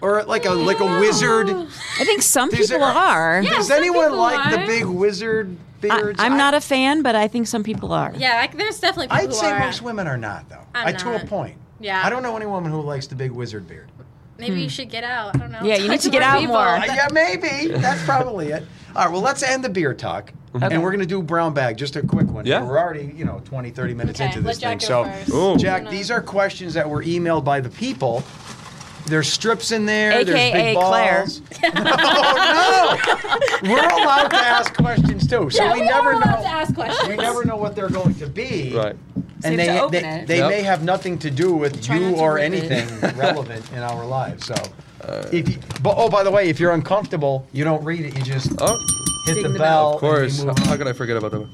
[0.00, 1.48] or like a like a wizard?
[1.50, 3.40] I think some Does people it- are.
[3.42, 6.20] Yeah, Does some anyone people like the big wizard I, beards?
[6.20, 8.12] I'm I- not a fan, but I think some people are.
[8.16, 9.58] Yeah, like, there's definitely people I'd who say are.
[9.60, 10.64] most women are not though.
[10.74, 11.56] I'm I, to a point.
[11.80, 12.02] Yeah.
[12.04, 13.90] I don't know any woman who likes the big wizard beard.
[14.38, 15.34] Maybe you should get out.
[15.34, 15.58] I don't know.
[15.58, 15.66] Hmm.
[15.66, 16.54] Yeah, you need to get out people.
[16.54, 16.66] more.
[16.66, 17.72] Uh, yeah, maybe.
[17.72, 18.64] That's probably it.
[18.94, 20.32] All right, well, let's end the beer talk.
[20.54, 22.46] And we're going to do brown bag, just a quick one.
[22.46, 22.64] Yeah.
[22.64, 24.88] We're already, you know, 20, 30 minutes Okay, into this let Jack thing.
[24.88, 25.60] go so, first.
[25.62, 28.22] Jack, these are questions that were emailed by the people.
[29.08, 30.24] There's strips in there.
[30.24, 31.18] there's AKA big Claire.
[31.24, 31.40] balls.
[31.64, 33.70] oh, no.
[33.72, 35.50] We're allowed to ask questions, too.
[35.50, 36.42] So Yeah, we, we never are allowed know.
[36.42, 37.08] to ask questions.
[37.08, 38.74] We never know what they're going to be.
[38.76, 38.96] Right.
[39.40, 40.50] So and you they they, they Yep.
[40.50, 44.46] may have nothing to do with Try you or anything relevant in our lives.
[44.46, 44.54] So,
[45.32, 48.16] if you, but oh, by the way, if you're uncomfortable, you don't read it.
[48.18, 48.76] You just Oh,
[49.26, 49.58] hit the, the bell.
[49.58, 49.94] bell.
[49.94, 50.40] of course.
[50.40, 51.48] and we move How could I forget about them?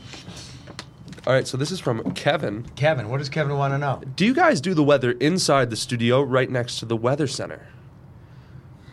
[1.26, 2.66] All right, so this is from Kevin.
[2.76, 4.02] Kevin, what does Kevin want to know?
[4.14, 7.66] Do you guys do the weather inside the studio right next to the weather center?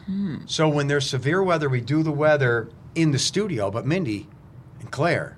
[0.06, 0.38] Hmm.
[0.46, 3.70] So when there's severe weather, we do the weather in the studio.
[3.70, 4.28] But Mindi
[4.80, 5.36] and Claire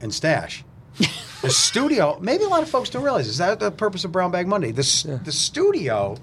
[0.00, 0.64] and Stash,
[1.42, 2.18] the studio.
[2.20, 4.72] Maybe a lot of folks don't realize is that the purpose of Brown Bag Monday.
[4.72, 6.16] The s the studio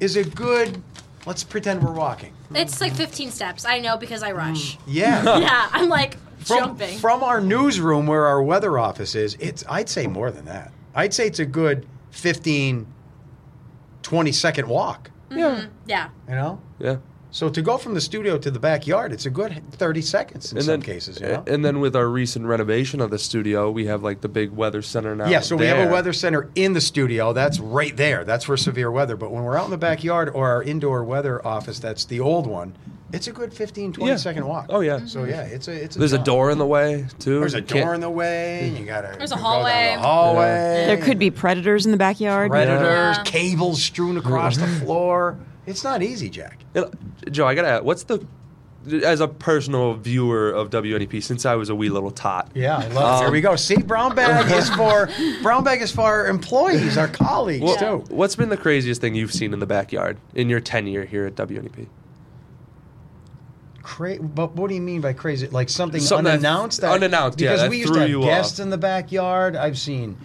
[0.00, 0.82] is a good.
[1.24, 2.34] Let's pretend we're walking.
[2.54, 3.64] It's like 15 steps.
[3.64, 4.76] I know because I rush.
[4.76, 4.80] Mm.
[4.86, 5.38] Yeah.
[5.38, 6.98] Yeah, I'm like from, jumping.
[6.98, 10.72] from our newsroom where our weather office is, it's I'd say more than that.
[10.94, 12.86] I'd say it's a good 15,
[14.02, 15.10] 20 second walk.
[15.30, 15.70] Mm-hmm.
[15.86, 16.10] yeah.
[16.28, 16.60] You know?
[16.78, 16.96] Yeah.
[17.32, 20.60] So to go from the studio to the backyard, it's a good 30 seconds in
[20.60, 21.42] some cases, you know?
[21.46, 24.82] And then with our recent renovation of the studio, we have like the big weather
[24.82, 25.28] center now.
[25.28, 27.32] Yeah, so we have a weather center in the studio.
[27.32, 28.24] That's right there.
[28.24, 29.16] That's for severe weather.
[29.16, 32.46] But when we're out in the backyard or our indoor weather office, that's the old
[32.46, 32.76] one,
[33.12, 34.16] it's a good 15, 20 Yeah.
[34.16, 34.66] second walk.
[34.68, 35.04] Oh yeah.
[35.06, 36.26] So yeah, it's a it's a There's a jaunt.
[36.26, 37.40] door in the way too.
[37.40, 39.52] There's a You can't- door in the way, and you gotta There's a go down
[39.52, 39.92] hallway.
[39.96, 40.84] The hallway.
[40.86, 42.50] There could be predators in the backyard.
[42.50, 43.22] predators, Yeah.
[43.24, 45.36] cables strewn across the floor.
[45.66, 46.58] It's not easy, Jack.
[46.74, 46.86] And,
[47.30, 48.24] Joe, I gotta ask, what's the
[49.04, 52.50] as a personal viewer of WNEP since I was a wee little tot.
[52.52, 53.18] Yeah, I love it.
[53.18, 53.54] Here Um, we go.
[53.54, 55.08] See, brown bag is for
[55.40, 58.02] brown bag is for our employees, our colleagues What, too.
[58.08, 61.36] What's been the craziest thing you've seen in the backyard in your tenure here at
[61.36, 61.86] WNEP?
[63.82, 65.48] Cra- but what do you mean by crazy?
[65.48, 66.80] Like something, Something unannounced?
[66.82, 68.64] that- unannounced, yeah, Because that we used to have guests off.
[68.64, 69.56] in the backyard.
[69.56, 70.16] I've seen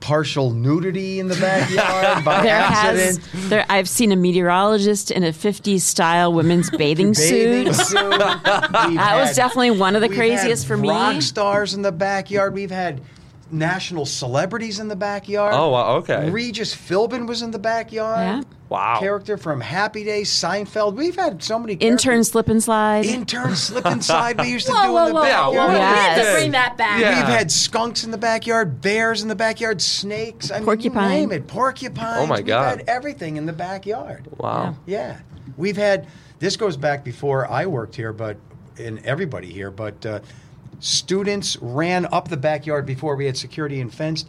[0.00, 3.24] partial nudity in the backyard by There accident.
[3.26, 3.66] has there.
[3.68, 7.74] I've seen a meteorologist in a '50s style women's bathing, Bathing suit.
[7.74, 7.98] suit.
[8.10, 10.88] We've That was definitely one of the we've craziest had for me.
[10.90, 12.54] Rock stars in the backyard.
[12.54, 13.00] We've had
[13.50, 15.54] national celebrities in the backyard.
[15.54, 16.30] Oh, wow, okay.
[16.30, 18.18] Regis Philbin was in the backyard.
[18.18, 18.42] Yeah.
[18.68, 18.98] Wow.
[18.98, 20.94] Character from Happy Days, Seinfeld.
[20.96, 22.30] We've had so many Intern characters.
[22.30, 23.04] slip and slide.
[23.06, 25.54] Intern slip and slide We used to Whoa, do whoa, in the whoa, whoa, backyard.
[25.54, 25.74] whoa.
[25.74, 27.00] We had to bring that back.
[27.00, 27.16] Yeah.
[27.20, 30.50] We've had skunks in the backyard, bears in the backyard, snakes.
[30.50, 31.04] I mean, Porcupine.
[31.04, 31.46] You name it.
[31.46, 32.16] Porcupines.
[32.18, 32.78] Oh, my We've God.
[32.80, 34.26] had everything in the backyard.
[34.38, 34.74] Wow.
[34.86, 35.20] Yeah.
[35.56, 36.08] We've had,
[36.40, 38.36] this goes back before I worked here, but,
[38.80, 40.18] and everybody here, but uh,
[40.80, 44.28] students ran up the backyard before we had security and fenced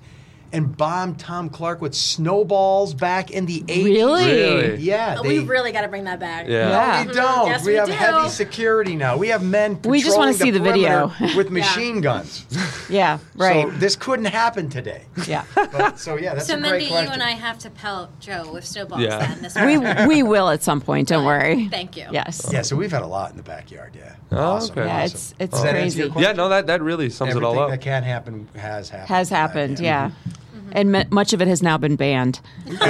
[0.51, 3.83] and bombed Tom Clark with snowballs back in the 80s.
[3.83, 4.25] Really?
[4.25, 4.77] Really?
[4.77, 5.15] Yeah.
[5.19, 6.47] Oh, they- we really got to bring that back.
[6.47, 6.69] Yeah.
[6.69, 7.03] Yeah.
[7.03, 7.11] no, we mm-hmm.
[7.11, 7.47] don't.
[7.47, 7.93] Yes, we, we have do.
[7.93, 9.17] heavy security now.
[9.17, 9.79] We have men.
[9.83, 11.11] We just wanna patrolling see the video.
[11.35, 12.45] with machine guns.
[12.89, 13.67] yeah, right.
[13.67, 15.03] So this couldn't happen today.
[15.27, 15.43] yeah.
[15.77, 18.51] But, so yeah, that's So a great Mindi, you and I have to pelt Joe
[18.51, 19.19] with snowballs Yeah.
[19.19, 21.09] then this we we will at some point.
[21.09, 21.67] Don't worry.
[21.67, 22.07] Thank you.
[22.11, 22.49] Yes.
[22.51, 23.93] yeah, so we've had a lot in the backyard.
[23.95, 24.15] Yeah.
[24.31, 24.71] Oh, awesome.
[24.71, 24.87] okay.
[24.87, 25.15] Yeah, awesome.
[25.15, 25.57] it's it's oh.
[25.57, 26.25] Does that answer your crazy.
[26.25, 27.69] Yeah, no, that, that really sums Everything it all up.
[27.69, 29.09] that can happen has happened.
[29.09, 29.79] Has happened.
[29.79, 30.09] Yeah.
[30.09, 30.46] Mm-hmm.
[30.71, 32.39] And m- much of it has now been banned.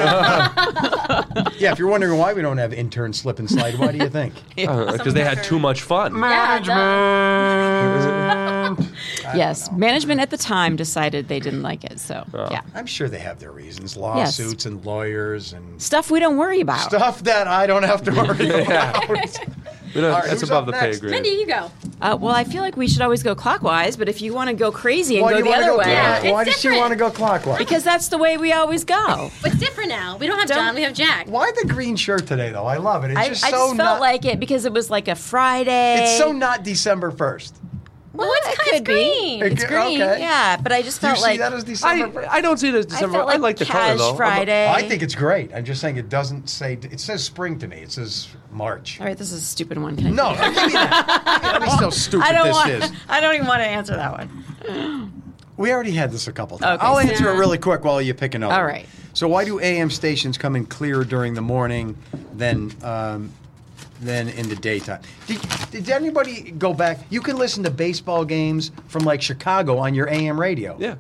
[1.58, 4.10] Yeah, if you're wondering why we don't have intern slip and slide, why do you
[4.10, 4.34] think?
[4.56, 6.16] Because uh, they had too much fun.
[6.16, 8.76] Yeah, duh.
[9.36, 9.72] yes.
[9.72, 12.00] Management at the time decided they didn't like it.
[12.00, 12.48] So, oh.
[12.52, 12.62] yeah.
[12.76, 16.80] I'm sure they have their reasons, lawsuits and lawyers and Stuff we don't worry about.
[16.82, 19.10] stuff that I don't have to worry about.
[19.98, 21.00] We don't- All right, that's above up the pay next?
[21.00, 21.12] grade.
[21.12, 21.72] Mindi, you go.
[22.00, 24.56] Uh, well, I feel like we should always go clockwise, but if you want to
[24.56, 26.24] go crazy and Why go the other go way, clockwise?
[26.24, 27.58] Yeah, Why it's does she want to go clockwise?
[27.58, 29.32] because that's the way we always go.
[29.44, 30.16] It's different now.
[30.18, 30.76] We don't have Don't- John.
[30.76, 31.26] We have Jack.
[31.28, 32.66] Why the green shirt today, though?
[32.68, 33.10] I love it.
[33.12, 34.00] It's I, just I so just felt not.
[34.00, 35.96] like it because it was like a Friday.
[36.04, 37.56] it's so not December first.
[38.18, 38.94] Well, it's it kind could of be.
[38.94, 39.44] green.
[39.44, 40.20] It's Okay, green, okay.
[40.20, 40.58] yeah.
[40.58, 42.26] But I just Do you felt see like that as December?
[42.28, 43.18] I, I don't see it as I December.
[43.18, 44.16] felt I, like like the color Cash though.
[44.16, 44.68] Friday.
[44.70, 45.54] I think it's great.
[45.54, 46.74] I'm just saying it doesn't say.
[46.82, 47.78] It says spring to me.
[47.78, 49.00] It says March.
[49.00, 49.96] All right, this is a stupid one.
[49.96, 51.40] Can I No, give me that.
[51.60, 52.70] Let me see how stupid I don't this want.
[52.72, 52.92] is.
[53.08, 55.24] I don't even want to answer that one.
[55.58, 56.78] We already had this a couple times.
[56.80, 58.54] Okay, I'll so- answer it really quick while you pick another.
[58.54, 58.68] All one.
[58.68, 58.86] right.
[59.14, 61.98] So why do AM stations come in clearer during the morning
[62.36, 63.32] than um,
[64.02, 65.02] than in the daytime?
[65.26, 67.00] Did, did anybody go back?
[67.10, 70.76] You can listen to baseball games from like Chicago on your AM radio.
[70.80, 70.96] Yeah.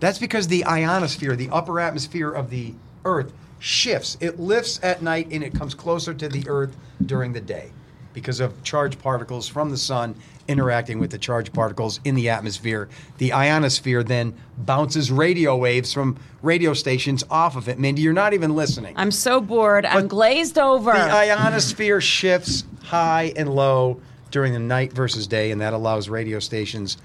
[0.00, 4.16] That's because the ionosphere, the upper atmosphere of the Earth, shifts.
[4.20, 7.70] It lifts at night and it comes closer to the Earth during the day
[8.12, 10.14] because of charged particles from the sun
[10.48, 12.88] interacting with the charged particles in the atmosphere.
[13.18, 17.78] The ionosphere then bounces radio waves from radio stations off of it.
[17.78, 18.94] Mindi, you're not even listening.
[18.96, 19.84] I'm so bored.
[19.84, 20.92] I'm glazed over.
[20.92, 26.38] the ionosphere shifts high and low during the night versus day, and that allows radio
[26.38, 26.96] stations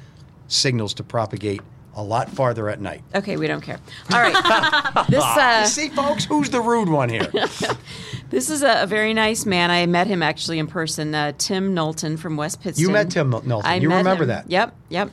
[0.48, 1.62] signals to propagate
[1.96, 3.04] a lot farther at night.
[3.14, 3.80] okay, we don't care.
[4.14, 5.06] All right.
[5.10, 7.30] this uh, See, folks, who's the rude one here?
[8.32, 9.70] This is a, a very nice man.
[9.70, 11.14] I met him actually in person.
[11.14, 12.82] Uh, Tim Knowlton from West Pittston.
[12.82, 13.66] You met Tim Knowlton.
[13.66, 14.30] I You remember him.
[14.30, 14.50] that.
[14.50, 15.12] Yep, yep.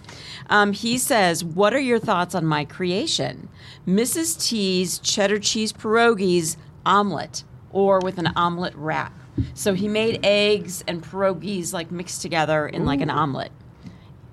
[0.48, 3.48] Um, he says, "What are your thoughts on my creation,
[3.86, 4.40] Mrs.
[4.48, 9.12] T's cheddar cheese pierogies omelet, or with an omelet wrap?"
[9.54, 13.52] So he made eggs and pierogies like mixed together in like an omelet,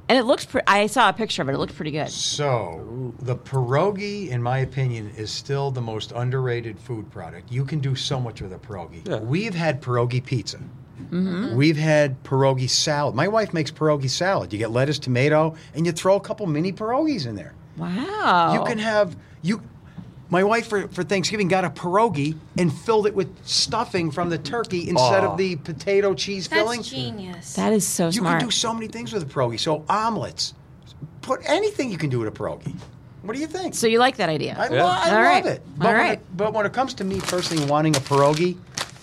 [0.07, 0.45] and it looks.
[0.45, 1.53] Pre- I saw a picture of it.
[1.53, 2.09] It looked pretty good.
[2.09, 7.51] So, the pierogi, in my opinion, is still the most underrated food product.
[7.51, 9.07] You can do so much with a pierogi.
[9.07, 9.19] Yeah.
[9.19, 10.57] We've had pierogi pizza.
[10.57, 11.55] Mm-hmm.
[11.55, 13.15] We've had pierogi salad.
[13.15, 14.53] My wife makes pierogi salad.
[14.53, 17.53] You get lettuce, tomato, and you throw a couple mini pierogis in there.
[17.77, 18.53] Wow.
[18.53, 19.61] You can have you.
[20.29, 24.37] My wife for, for Thanksgiving got a pierogi and filled it with stuffing from the
[24.39, 25.31] turkey instead Aw.
[25.31, 26.77] of the potato cheese filling.
[26.79, 27.17] That's filling.
[27.17, 27.53] genius.
[27.53, 28.15] That is so smart.
[28.15, 28.39] You smart.
[28.39, 29.59] can do so many things with a pierogi.
[29.59, 30.53] So omelets,
[31.21, 32.73] put anything you can do with a pierogi.
[33.21, 33.73] What do you think?
[33.75, 34.55] so you like that idea?
[34.57, 34.83] I, Yeah.
[34.83, 35.45] lo- I All love right.
[35.45, 35.59] it.
[35.61, 36.11] All But, when right.
[36.19, 38.57] it, but when it comes to me personally wanting a pierogi,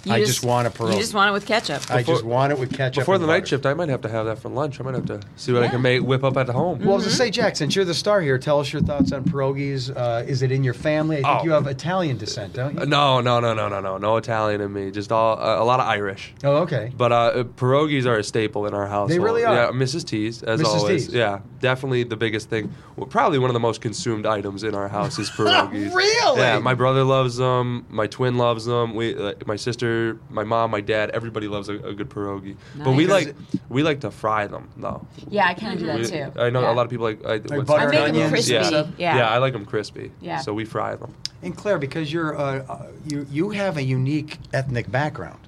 [0.04, 0.94] You I just, want a pierogi.
[0.94, 1.88] You just want it with ketchup.
[1.90, 3.02] I just want it with ketchup.
[3.02, 4.80] Before and the night shift, I might have to have that for lunch.
[4.80, 6.80] I might have to see what I can make whip up at home.
[6.80, 9.12] Well, I was to say, Jack, since you're the star here, tell us your thoughts
[9.12, 9.94] on pierogies.
[9.96, 11.18] Uh, is it in your family?
[11.18, 11.44] I think Oh.
[11.44, 12.86] you have Italian descent, don't you?
[12.86, 14.90] No, no, no, no, no, no, no Italian in me.
[14.90, 16.34] Just all uh, a lot of Irish.
[16.42, 16.90] Oh, okay.
[16.96, 19.08] But uh, pierogies are a staple in our house.
[19.08, 19.54] They really are.
[19.54, 20.04] Yeah, Mrs.
[20.04, 20.64] T's as Mrs.
[20.66, 21.06] always.
[21.06, 21.14] T's.
[21.14, 22.72] Yeah, definitely the biggest thing.
[22.96, 25.94] Well, probably one of the most consumed items in our house is pierogies.
[25.94, 26.40] Really?
[26.40, 27.86] Yeah, my brother loves them.
[27.88, 28.94] My twin loves them.
[28.94, 29.91] We, uh, my sister,
[30.30, 31.10] my mom, my dad.
[31.10, 32.56] Everybody loves a, a good pierogi.
[32.76, 33.34] But we like
[33.68, 35.06] we like to fry them though.
[35.30, 36.40] yeah, I kind of do that too.
[36.40, 36.72] I know Yeah.
[36.72, 37.24] a lot of people like.
[37.24, 38.56] I, what's- butter I and make them onions crispy.
[38.56, 38.88] and stuff?
[38.98, 39.16] Yeah.
[39.18, 40.10] yeah, I like them crispy.
[40.20, 40.38] Yeah.
[40.40, 41.14] So we fry them.
[41.42, 45.38] And Claire, because you're uh, uh, you you have a unique ethnic background.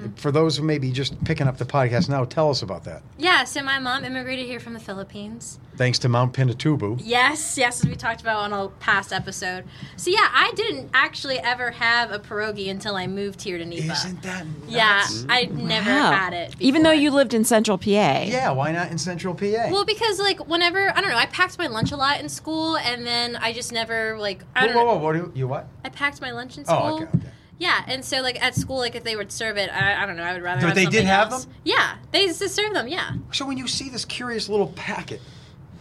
[0.00, 0.18] Mm.
[0.18, 3.02] For those who may be just picking up the podcast now, tell us about that.
[3.18, 5.58] yeah, so my mom immigrated here from the Philippines.
[5.76, 7.00] Thanks to Mount Pinatubo.
[7.02, 9.64] Yes, yes, as we talked about on a past episode.
[9.96, 13.92] So yeah, I didn't actually ever have a pierogi until I moved here to NEPA.
[13.92, 14.68] Isn't that nuts?
[14.68, 16.12] yeah, I never Wow.
[16.12, 16.54] had it.
[16.60, 17.86] Even though you lived in Central PA.
[18.24, 19.68] Yeah, why not in Central PA?
[19.70, 22.76] Well, because like whenever I don't know, I packed my lunch a lot in school,
[22.76, 24.98] and then I just never like I whoa, don't whoa, know.
[24.98, 25.66] whoa, what do you what?
[25.84, 26.78] I packed my lunch in school.
[26.78, 27.26] Oh, okay, okay.
[27.60, 30.16] Yeah, and so like at school, like if they would serve it, I, I don't
[30.16, 30.62] know, I would rather.
[30.62, 31.44] But have they did have else.
[31.44, 31.54] them?
[31.62, 32.88] Yeah, they used to serve them.
[32.88, 35.20] Yeah, So when you see this curious little packet,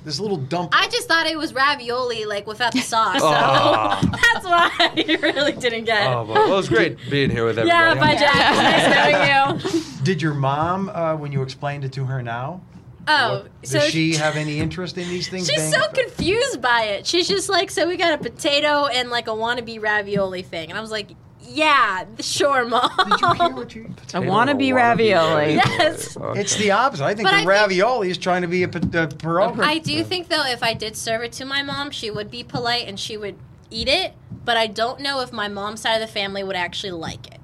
[0.04, 3.20] this little dump, I just thought it was ravioli like without the sauce.
[3.22, 4.02] So Aw.
[4.34, 6.06] that's why I really didn't get.
[6.06, 7.98] Oh, but, well, it was great being here with everybody.
[7.98, 8.92] yeah, bye, Jack.
[8.92, 9.82] nice knowing you.
[10.04, 12.60] did your mom, uh, when you explained it to her now,
[13.08, 15.48] Oh, what- so does she have any interest in these things?
[15.48, 17.08] She's being- so confused by it.
[17.08, 20.78] She's just like, so we got a potato and like a wannabe ravioli thing, and
[20.78, 21.12] I was like,
[21.50, 22.90] yeah, sure, mom.
[23.10, 23.90] Did you hear what you?
[24.14, 25.56] I want to be ravioli.
[25.56, 26.16] Yes.
[26.16, 26.40] Okay.
[26.42, 27.04] It's the opposite.
[27.06, 29.60] I think But the I think- ravioli is trying to be a, p- a pierogi.
[29.60, 32.44] I do think though, if I did serve it to my mom, she would be
[32.44, 33.36] polite and she would
[33.70, 34.14] eat it.
[34.46, 37.39] But I don't know if my mom's side of the family would actually like it.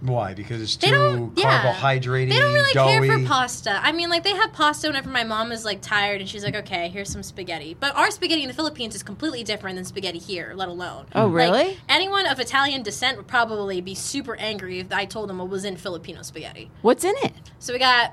[0.00, 0.34] Why?
[0.34, 1.38] Because it's They too don't.
[1.38, 1.62] Yeah.
[1.62, 2.28] carbohydrate.
[2.28, 3.08] They don't really doughy.
[3.08, 3.80] care for pasta.
[3.82, 6.54] I mean, like they have pasta whenever my mom is like tired and she's like,
[6.54, 10.18] "Okay, here's some spaghetti." But our spaghetti in the Philippines is completely different than spaghetti
[10.18, 11.06] here, let alone.
[11.14, 11.78] Oh, Like, really?
[11.88, 15.64] anyone of Italian descent would probably be super angry if I told them what was
[15.64, 16.70] in Filipino spaghetti.
[16.82, 17.32] What's in it?
[17.58, 18.12] So we got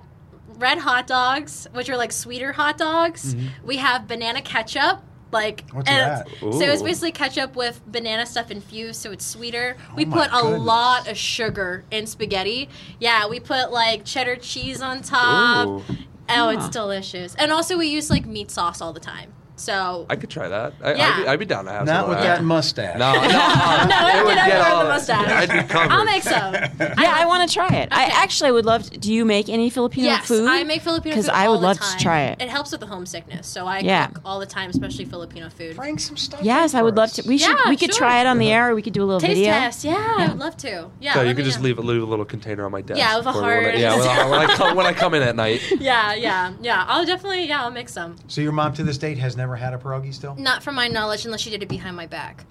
[0.57, 3.35] red hot dogs, which are like sweeter hot dogs.
[3.35, 3.67] Mm-hmm.
[3.67, 5.01] We have banana ketchup.
[5.33, 6.27] Like What's and that?
[6.39, 6.85] So it's Ooh.
[6.85, 9.75] basically ketchup with banana stuff infused, so it's sweeter.
[9.91, 10.61] Oh we Oh my put a goodness.
[10.61, 12.69] lot of sugar in spaghetti.
[12.99, 15.67] Yeah, we put like cheddar cheese on top.
[15.67, 15.83] Ooh.
[16.29, 17.35] Oh, it's delicious.
[17.35, 19.33] And also we use like meat sauce all the time.
[19.55, 20.73] So I could try that.
[20.83, 21.07] I, Yeah.
[21.07, 22.97] I'd, be, I'd be down to have Not with of that mustache.
[22.97, 25.27] No, no, No, I it would didn't get have all the mustache.
[25.29, 25.91] I'd be covered.
[25.91, 26.53] I'll make some.
[27.03, 27.89] Yeah, I want to try it.
[27.91, 28.97] I actually would love to.
[28.97, 30.47] Do you make any Filipino Yes, food?
[30.49, 32.41] I make Filipino food Because I would the love to try it.
[32.41, 34.07] It helps with the homesickness, so I Yeah.
[34.07, 35.75] cook all the time, especially Filipino food.
[35.75, 36.41] Bring some stuff.
[36.43, 37.23] Yes, I would love to.
[37.27, 37.55] We should.
[37.57, 37.99] Yeah, we could sure.
[38.07, 38.71] try it on the air.
[38.71, 39.51] or We could do a little Taste video.
[39.51, 40.89] test, yeah, I would love to.
[40.99, 41.65] Yeah, So you could just know.
[41.65, 42.97] leave, leave a little container on my desk.
[42.97, 43.63] Yeah, with a for heart.
[43.65, 45.61] When I, yeah, when I, when, I come, when I come in at night.
[45.79, 46.85] Yeah, yeah, yeah.
[46.87, 48.15] I'll definitely, yeah, I'll make some.
[48.27, 50.35] So your mom to this date has never had a pierogi still?
[50.35, 52.45] Not from my knowledge, unless she did it behind my back.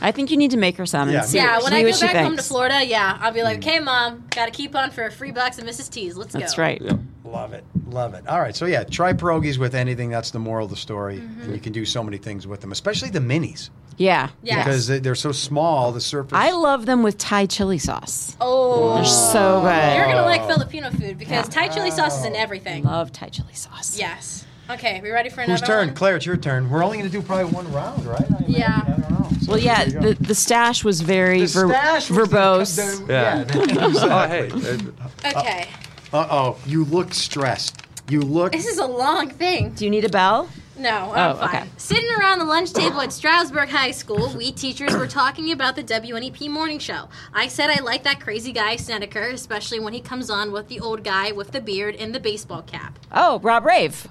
[0.00, 1.08] I think you need to make her some.
[1.10, 2.42] Yeah, and see, Yeah, when see I go she back home to.
[2.42, 5.64] Florida, yeah, I'll be like, okay, mom, got a coupon for a free box of
[5.64, 5.88] Mrs.
[5.90, 6.16] T's.
[6.16, 6.40] Let's go.
[6.40, 6.80] That's right.
[6.82, 6.94] Yeah.
[7.24, 7.64] Love it.
[7.88, 8.26] Love it.
[8.28, 8.54] All right.
[8.54, 10.10] So, yeah, try pierogies with anything.
[10.10, 11.18] That's the moral of the story.
[11.18, 11.40] Mm-hmm.
[11.42, 13.70] And you can do so many things with them, especially the minis.
[13.96, 14.30] Yeah.
[14.42, 14.64] Yes.
[14.64, 16.32] Because they- they're so small, the surface.
[16.36, 18.36] I love them with Thai chili sauce.
[18.40, 19.96] Oh, They're so good.
[19.96, 22.84] You're gonna like Filipino food because Thai chili sauce is in everything.
[22.84, 23.96] Love Thai chili sauce.
[23.98, 24.44] Yes.
[24.70, 25.88] Okay, we ready for another Whose turn?
[25.88, 25.96] one?
[25.96, 26.70] Claire, it's your turn.
[26.70, 28.22] We're only going to do probably one round, right?
[28.22, 28.50] I imagine.
[28.50, 28.80] Yeah.
[28.86, 29.28] I don't know.
[29.42, 30.12] So Well, yeah, there you go.
[30.14, 33.06] the, the stash was very The ver- stash was verbose.
[33.06, 33.44] the- Yeah.
[33.54, 35.30] Oh, hey.
[35.38, 35.68] Okay,
[36.14, 37.82] Uh oh, you look stressed.
[38.08, 38.52] You look.
[38.52, 39.70] this is a long thing.
[39.70, 40.48] Do you need a bell?
[40.78, 41.48] No, I'm Oh, fine.
[41.62, 41.68] okay.
[41.76, 45.84] Sitting around the lunch table at Strasburg High School, we teachers were talking about the
[45.84, 47.08] WNEP morning show.
[47.32, 50.80] I said I like that crazy guy Snedeker, especially when he comes on with the
[50.80, 52.98] old guy with the beard and the baseball cap.
[53.12, 54.08] Oh, Rob Rave.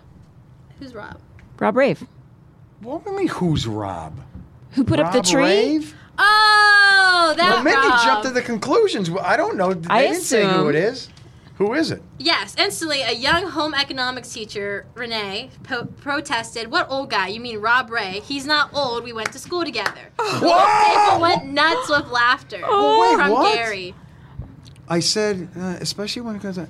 [0.79, 1.19] Who's Rob?
[1.59, 2.03] Rob Rave.
[2.81, 4.19] What do you mean, who's Rob?
[4.71, 5.41] Who put up the Rob tree?
[5.43, 5.95] Rave?
[6.17, 8.03] Oh, that Well, Mindi Rob.
[8.03, 9.09] jumped to the conclusions.
[9.09, 9.73] Well, I don't know.
[9.73, 11.09] They I didn't say who assume- it is.
[11.57, 12.01] Who is it?
[12.17, 17.27] Yes, instantly, a young home economics teacher, Renee, po- protested, What old guy?
[17.27, 18.21] You mean Rob Ray?
[18.25, 19.03] He's not old.
[19.03, 19.99] We went to school together.
[20.17, 23.53] The whole table went nuts with laughter wait, from what?
[23.53, 23.93] Gary.
[24.89, 26.67] I said, uh, especially when it comes to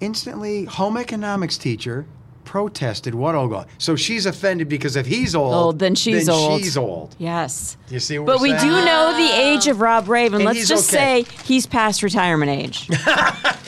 [0.00, 2.06] instantly, home economics teacher
[2.44, 3.66] protested what old guy.
[3.78, 6.60] So she's offended because if he's old, Old, then she's old.
[6.62, 7.14] She's old.
[7.18, 7.76] Yes.
[7.88, 10.40] You see what But we're we do know the age of Rob Raven.
[10.40, 11.24] and, And let's just okay.
[11.24, 12.88] say he's past retirement age.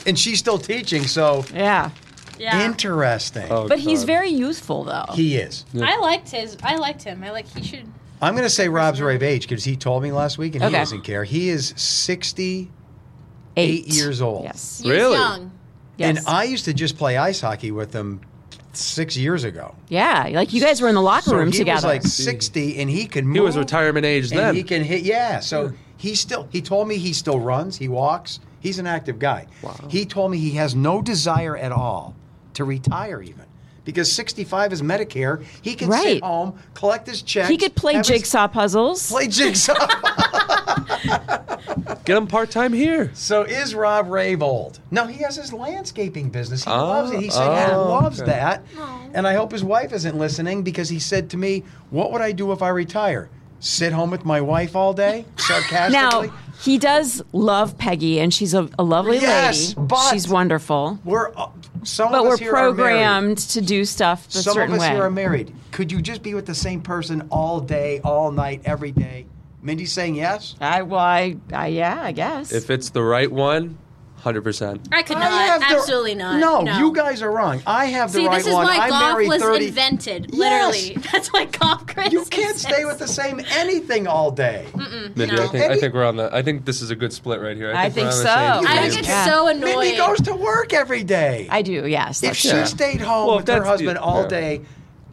[0.07, 1.89] And she's still teaching, so yeah.
[2.37, 2.63] Yeah.
[2.63, 3.47] interesting.
[3.49, 5.05] Oh, But he's very youthful, though.
[5.15, 5.65] He is.
[5.81, 6.55] I liked his.
[6.61, 7.23] I liked him.
[7.23, 7.47] I like.
[7.47, 7.87] He should.
[8.21, 10.69] I'm going to say Rob's rave age because he told me last week and he
[10.69, 11.23] doesn't care.
[11.23, 12.69] He is 68
[13.57, 13.87] Eight.
[13.87, 14.43] years old.
[14.43, 14.81] Yes.
[14.83, 15.17] He Really?
[15.17, 15.51] young.
[15.97, 16.17] yes.
[16.19, 18.21] And I used to just play ice hockey with him
[18.77, 19.75] six years ago.
[19.89, 21.75] yeah, like you guys were in the locker So room he together.
[21.75, 23.35] was like 60 and he can move.
[23.35, 24.55] He was retirement age and then.
[24.55, 25.03] he can hit.
[25.03, 25.39] Yeah.
[25.39, 28.39] So he still, he told me he still runs, he walks.
[28.59, 29.45] He's an active guy.
[29.61, 29.75] Wow.
[29.89, 32.15] He told me he has no desire at all
[32.55, 33.45] to retire even.
[33.83, 35.43] Because 65 is Medicare.
[35.61, 36.03] He can Right.
[36.15, 37.47] sit home, collect his check.
[37.47, 39.11] he could play jigsaw puzzles.
[39.11, 39.75] Play jigsaw.
[42.05, 43.11] Get him part time here.
[43.13, 44.79] So is Rob Rave old?
[44.91, 46.63] No, he has his landscaping business.
[46.63, 47.19] He Oh, loves it.
[47.21, 48.31] He said he oh, loves okay.
[48.31, 48.63] that.
[49.13, 52.31] And I hope his wife isn't listening because he said to me, "What would I
[52.31, 53.29] do if I retire?
[53.59, 56.27] Sit home with my wife all day?" Sarcastically.
[56.27, 59.87] Now, he does love Peggy, and she's a, a lovely Yes, lady.
[59.87, 60.99] but- she's wonderful.
[61.03, 61.49] we're uh,
[61.83, 64.87] some But of we're us here programmed to do stuff a Some certain of us
[64.87, 64.93] way.
[64.95, 65.53] here are married.
[65.71, 69.25] Could you just be with the same person all day, all night, every day?
[69.65, 70.55] Mindi's saying yes.
[70.61, 72.51] I, well, I, I, yeah, I guess.
[72.53, 73.77] If it's the right one,
[74.23, 74.87] 100%.
[74.91, 75.31] I could I not.
[75.31, 76.39] have the- Absolutely not.
[76.39, 77.61] No, no, you guys are wrong.
[77.67, 78.65] I have the See, right this is one.
[78.65, 80.27] why I golf married was 30 invented.
[80.31, 80.37] Yes.
[80.39, 82.11] Literally, that's why golf craze.
[82.13, 84.65] You can't stay with the same anything all day.
[85.15, 85.43] Mindi, No.
[85.43, 86.29] I think I think we're on the.
[86.33, 87.71] I think this is a good split right here.
[87.75, 88.65] I I think, think we're on the so.
[88.65, 88.89] same I page.
[88.91, 89.25] think it's Yeah.
[89.25, 89.77] so annoying.
[89.79, 91.47] Mindy goes to work every day.
[91.51, 92.23] I do, yes.
[92.23, 92.65] if that's she true.
[92.65, 94.27] stayed home Well, with her that's- husband all yeah.
[94.27, 94.61] day,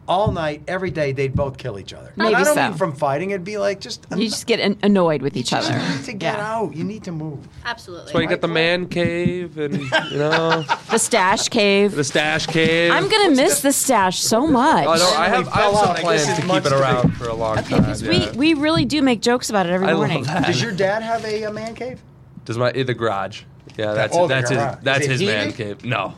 [0.07, 2.11] all night, every day, they'd both kill each other.
[2.15, 2.69] Maybe and I don't so.
[2.69, 3.31] mean from fighting.
[3.31, 5.79] It'd be like just You just get an- annoyed with each just other.
[5.95, 6.55] need to get Yeah.
[6.55, 6.75] out.
[6.75, 7.39] You need to move.
[7.65, 8.05] Absolutely.
[8.05, 11.95] That's why you got the man cave and you know The stash cave.
[11.95, 12.91] the stash cave.
[12.91, 14.85] I'm gonna miss the stash so much.
[14.87, 15.97] Oh, no, I have, I have fell some out.
[15.97, 17.81] Plans to keep it around for a long Okay, time.
[17.81, 18.31] because yeah.
[18.31, 20.17] we, we really do make jokes about it every I morning.
[20.17, 20.45] love that.
[20.47, 22.01] Does your dad have a, uh man cave?
[22.45, 23.43] Does my the garage?
[23.77, 25.85] Yeah, that's oh, that's his that's Is it his man cave.
[25.85, 26.13] No,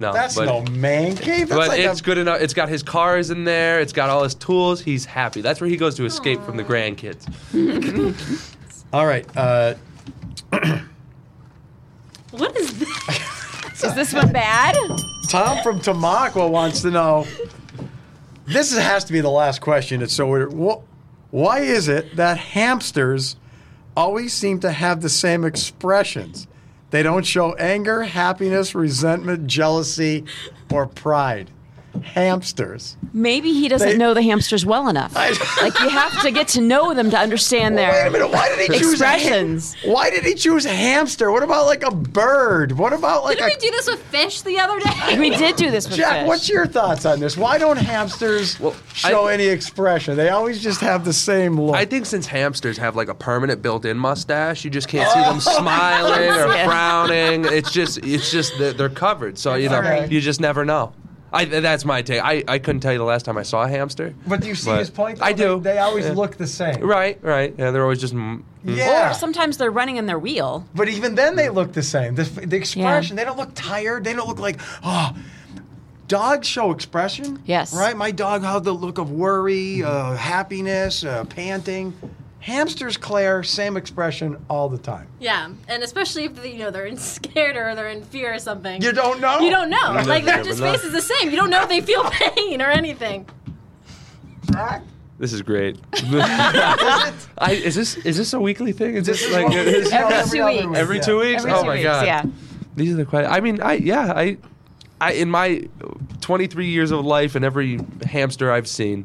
[0.00, 1.48] no, That's but, no man cave.
[1.48, 2.40] That's But like it's a, good enough.
[2.40, 3.80] It's got his cars in there.
[3.80, 4.80] It's got all his tools.
[4.80, 5.42] He's happy.
[5.42, 7.26] That's where he goes to escape from the grandkids.
[8.92, 9.26] All right.
[9.36, 9.74] Uh,
[12.30, 13.82] What is this?
[13.84, 14.76] Is this one bad?
[15.28, 17.26] Tom from Tamaqua wants to know.
[18.46, 20.00] This is- has to be the last question.
[20.02, 20.52] It's so weird.
[20.52, 20.78] Wh-
[21.32, 23.36] Why is it that hamsters
[23.96, 26.46] always seem to have the same expressions?
[26.90, 30.24] They don't show anger, happiness, resentment, jealousy,
[30.70, 31.50] or pride.
[32.14, 32.96] Hamsters.
[33.12, 35.12] Maybe he doesn't They- know the hamsters well enough.
[35.16, 35.30] I-
[35.62, 38.30] like you have to get to know them to understand their Wait a minute.
[38.30, 39.76] Why did he choose a ham- expressions.
[39.84, 41.30] Why did he choose a hamster?
[41.30, 42.72] What about like a bird?
[42.78, 45.18] What about like Didn't a we do this with fish the other day?
[45.20, 46.28] We did do this with Jack, fish.
[46.28, 47.36] what's your thoughts on this?
[47.36, 50.16] Why don't hamsters Well, show I- any expression?
[50.16, 51.76] They always just have the same look.
[51.76, 55.36] I think since hamsters have like a permanent built-in mustache, you just can't see them
[55.46, 57.44] oh, smiling or frowning.
[57.44, 60.08] It's just it's just that they're covered, so you know Okay.
[60.10, 60.92] you just never know.
[61.32, 62.22] I, that's my take.
[62.22, 64.14] I, I couldn't tell you the last time I saw a hamster.
[64.26, 65.22] But do you see But his point?
[65.22, 65.60] I do.
[65.60, 66.12] They, they always Yeah.
[66.12, 66.80] look the same.
[66.80, 67.54] Right, right.
[67.56, 68.14] Yeah, they're always just.
[68.14, 68.42] mm.
[68.64, 69.10] Yeah.
[69.10, 70.66] Or sometimes they're running in their wheel.
[70.74, 72.14] But even then, they look the same.
[72.16, 74.04] The, the expression, they don't look tired.
[74.04, 75.16] They don't look like, oh.
[76.08, 77.40] Dogs show expression.
[77.44, 77.72] Yes.
[77.72, 77.96] Right?
[77.96, 81.94] My dog had the look of worry, uh, happiness, uh, panting.
[82.40, 85.06] Hamsters, Claire, same expression all the time.
[85.20, 88.80] Yeah, and especially if you know they're in scared or they're in fear or something.
[88.80, 89.40] You don't know?
[89.40, 89.92] You don't know.
[89.92, 91.30] never- Like their just face is the same.
[91.30, 93.28] You don't know if they feel pain or anything.
[94.52, 94.82] Zach?
[95.18, 95.76] This is great.
[95.92, 98.94] I, is this is this a weekly thing?
[98.94, 100.76] Is this, This like what is- Every every two weeks.
[100.78, 101.02] every yeah.
[101.02, 101.42] two weeks?
[101.44, 102.06] Every oh two my weeks, god!
[102.06, 102.22] yeah.
[102.74, 103.36] These are the questions.
[103.36, 104.38] I mean, I yeah, I,
[105.00, 105.68] I in my
[106.22, 109.04] 23 years of life and every hamster I've seen,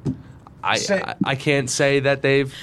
[0.63, 2.53] I Say- I, I can't say that they've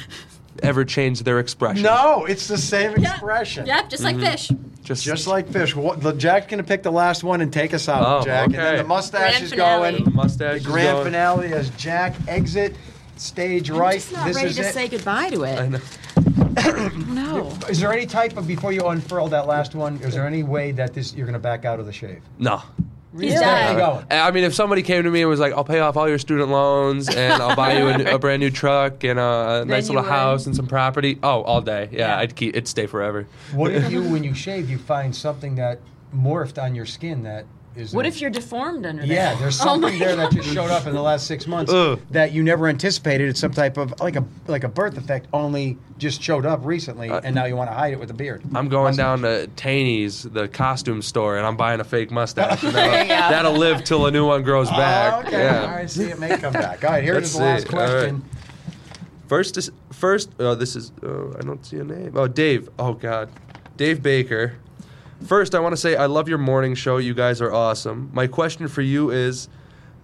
[0.63, 1.83] ever change their expression.
[1.83, 3.13] No, it's the same Yeah.
[3.13, 3.67] expression.
[3.67, 4.21] Yep, just Mm-hmm.
[4.21, 4.51] like fish.
[4.85, 5.77] Just, Just like fish.
[5.77, 8.47] What, the, Jack's going to pick the last one and take us out, Oh, Jack.
[8.47, 8.77] And then okay.
[8.79, 9.93] the mustache Grand is finale.
[9.93, 10.05] going.
[10.05, 10.51] the mustache.
[10.51, 11.05] The is grand going.
[11.05, 12.75] finale as Jack exit
[13.17, 13.95] stage I'm right.
[14.01, 14.73] just not this ready is to it.
[14.75, 15.59] say goodbye to it.
[15.61, 15.79] I know.
[17.07, 17.49] No.
[17.71, 19.97] Is there any type of before you unfurl that last one?
[19.99, 22.21] Is there any way that this you're going to back out of the shave?
[22.39, 22.63] No.
[23.19, 24.07] He's Where done.
[24.11, 26.19] I mean, if somebody came to me and was like, "I'll pay off all your
[26.19, 29.65] student loans and I'll buy you a, new- a brand new truck and uh, a,
[29.67, 31.89] nice little house and some property," oh, all day.
[31.93, 32.19] Yeah, Yeah.
[32.19, 33.27] I'd keep it'd stay forever.
[33.53, 35.81] What if you, when you shave, you find something that
[36.15, 37.45] morphed on your skin that
[37.77, 37.95] is?
[37.95, 39.41] What if you're deformed under Yeah, there?
[39.43, 42.01] there's Oh something my there that just showed up in the last six months Ugh.
[42.11, 43.29] that you never anticipated.
[43.29, 47.11] It's some type of like a like a birth effect, only just showed up recently,
[47.11, 48.43] Uh, and now you want to hide it with a beard.
[48.55, 48.97] I'm going Mustache.
[48.97, 52.63] down to Taney's, the costume store, and I'm buying a fake mustache.
[52.65, 53.17] and There that'll, you go.
[53.31, 55.13] that'll live till a new one grows back.
[55.25, 55.43] Oh, okay.
[55.45, 55.61] Yeah.
[55.67, 55.89] All right.
[55.91, 56.83] See, it may come back.
[56.85, 57.05] All right.
[57.05, 57.77] Here's Let's the last see.
[57.77, 57.89] All right.
[57.91, 58.25] question.
[59.29, 60.93] First, is, first, oh, this is.
[61.03, 62.13] Oh, I don't see a name.
[62.17, 62.69] Oh, Dave.
[62.79, 63.31] Oh God,
[63.79, 64.57] Dave Baker.
[65.27, 66.97] First, I want to say I love your morning show.
[66.97, 68.11] You guys are awesome.
[68.13, 69.49] My question for you is,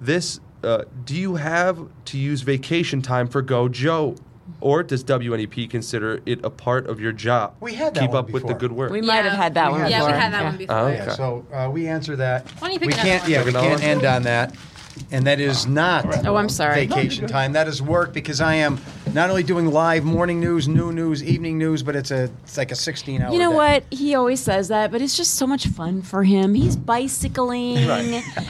[0.01, 4.15] this: uh, Do you have to use vacation time for Go Joe,
[4.61, 7.55] or does WNEP consider it a part of your job?
[7.61, 8.59] We had that Keep one up with the before.
[8.59, 8.91] good work.
[8.93, 10.13] We might have had that We one had Yeah, before.
[10.13, 10.49] we had that Yeah.
[10.49, 10.77] one before.
[10.79, 11.13] Oh, Yeah, okay.
[11.15, 12.47] so uh, we answer that.
[12.61, 13.23] Why don't you pick we another can't.
[13.23, 13.31] one?
[13.33, 13.91] Yeah, Pick we another can't one?
[13.91, 14.55] end on that.
[15.11, 16.87] And that is not Oh, I'm sorry.
[16.87, 17.53] vacation time.
[17.53, 18.79] That is work because I am
[19.15, 22.71] not only doing live morning news, new news, evening news, but it's a it's like
[22.71, 23.33] a 16 hour.
[23.33, 23.57] You know day.
[23.57, 23.85] what?
[23.91, 26.55] He always says that, but it's just so much fun for him.
[26.55, 27.77] He's bicycling.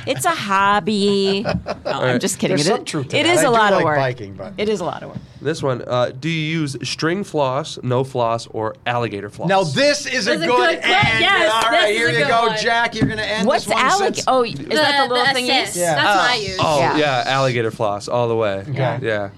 [0.06, 1.42] It's a hobby.
[1.42, 2.56] No, I'm just kidding.
[2.56, 3.32] There's It some is- truth to it that.
[3.34, 3.96] is I a do lot like of work.
[3.98, 5.18] biking, but- It is a lot of work.
[5.40, 5.82] This one.
[5.86, 9.48] Uh, do you use string floss, no floss, or alligator floss?
[9.48, 10.82] Now this is a a good, good end.
[10.82, 12.58] que- yes, All this right, is here a you good go, one.
[12.58, 12.94] Jack.
[12.94, 13.84] You're gonna end What's this one.
[13.84, 14.14] alligator?
[14.14, 15.76] since- Oh, is that the little thing you assist.
[15.76, 15.94] Yeah.
[15.94, 16.40] That's what I Oh.
[16.42, 16.56] use.
[16.60, 16.96] Oh Yeah.
[16.96, 17.24] yeah.
[17.26, 18.64] alligator floss all the way.
[18.68, 18.98] Okay.
[19.02, 19.30] Yeah.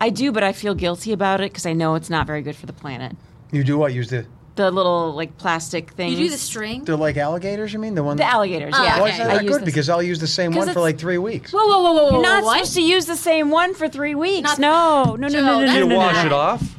[0.00, 2.54] I do, but I feel guilty about it because I know it's not very good
[2.56, 3.16] for the planet.
[3.50, 3.92] You do what?
[3.94, 4.26] Use the
[4.58, 6.18] The little like plastic things.
[6.18, 6.82] You do the string?
[6.82, 7.72] the like alligators?
[7.72, 8.16] You mean the one?
[8.16, 9.00] The alligators, Oh, yeah.
[9.00, 9.64] Why is that that good?
[9.64, 11.52] Because I'll use the same one for like three weeks.
[11.52, 12.10] Whoa, whoa, whoa, whoa, whoa!
[12.14, 12.54] You're not what?
[12.56, 14.58] supposed to use the same one for three weeks.
[14.58, 16.26] Not- no, no, no, no, no, no, that's no, You no, wash no.
[16.26, 16.74] it off.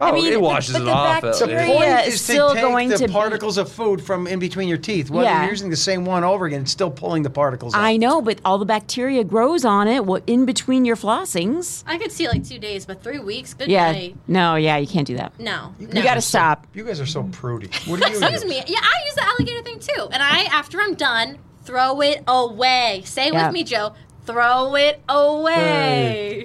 [0.00, 1.22] Oh, mean, it but- washes but it the off.
[1.22, 1.68] bacteria- The Yeah.
[1.78, 4.78] Bacteria is is still going the to be- particles of food from in between your
[4.78, 5.10] teeth.
[5.10, 5.42] Whether Yeah.
[5.42, 7.80] you're using the same one over again, it's still pulling the particles out.
[7.82, 11.82] I know, but all the bacteria grows on it well, in between your flossings.
[11.86, 13.54] I could see like two days, but three weeks?
[13.54, 13.90] Good Yeah.
[13.92, 14.16] night.
[14.28, 15.32] No, yeah, you can't do that.
[15.38, 15.74] No.
[15.80, 15.94] You no.
[15.94, 16.66] You got to so- stop.
[16.74, 17.68] You guys are so prudy.
[17.86, 18.44] What do you Excuse use?
[18.44, 18.62] me.
[18.68, 20.08] Yeah, I use the alligator thing too.
[20.12, 23.02] And I, after I'm done, throw it away.
[23.04, 23.46] Say it Yeah.
[23.46, 23.92] with me, Joe.
[24.26, 26.44] Throw it away.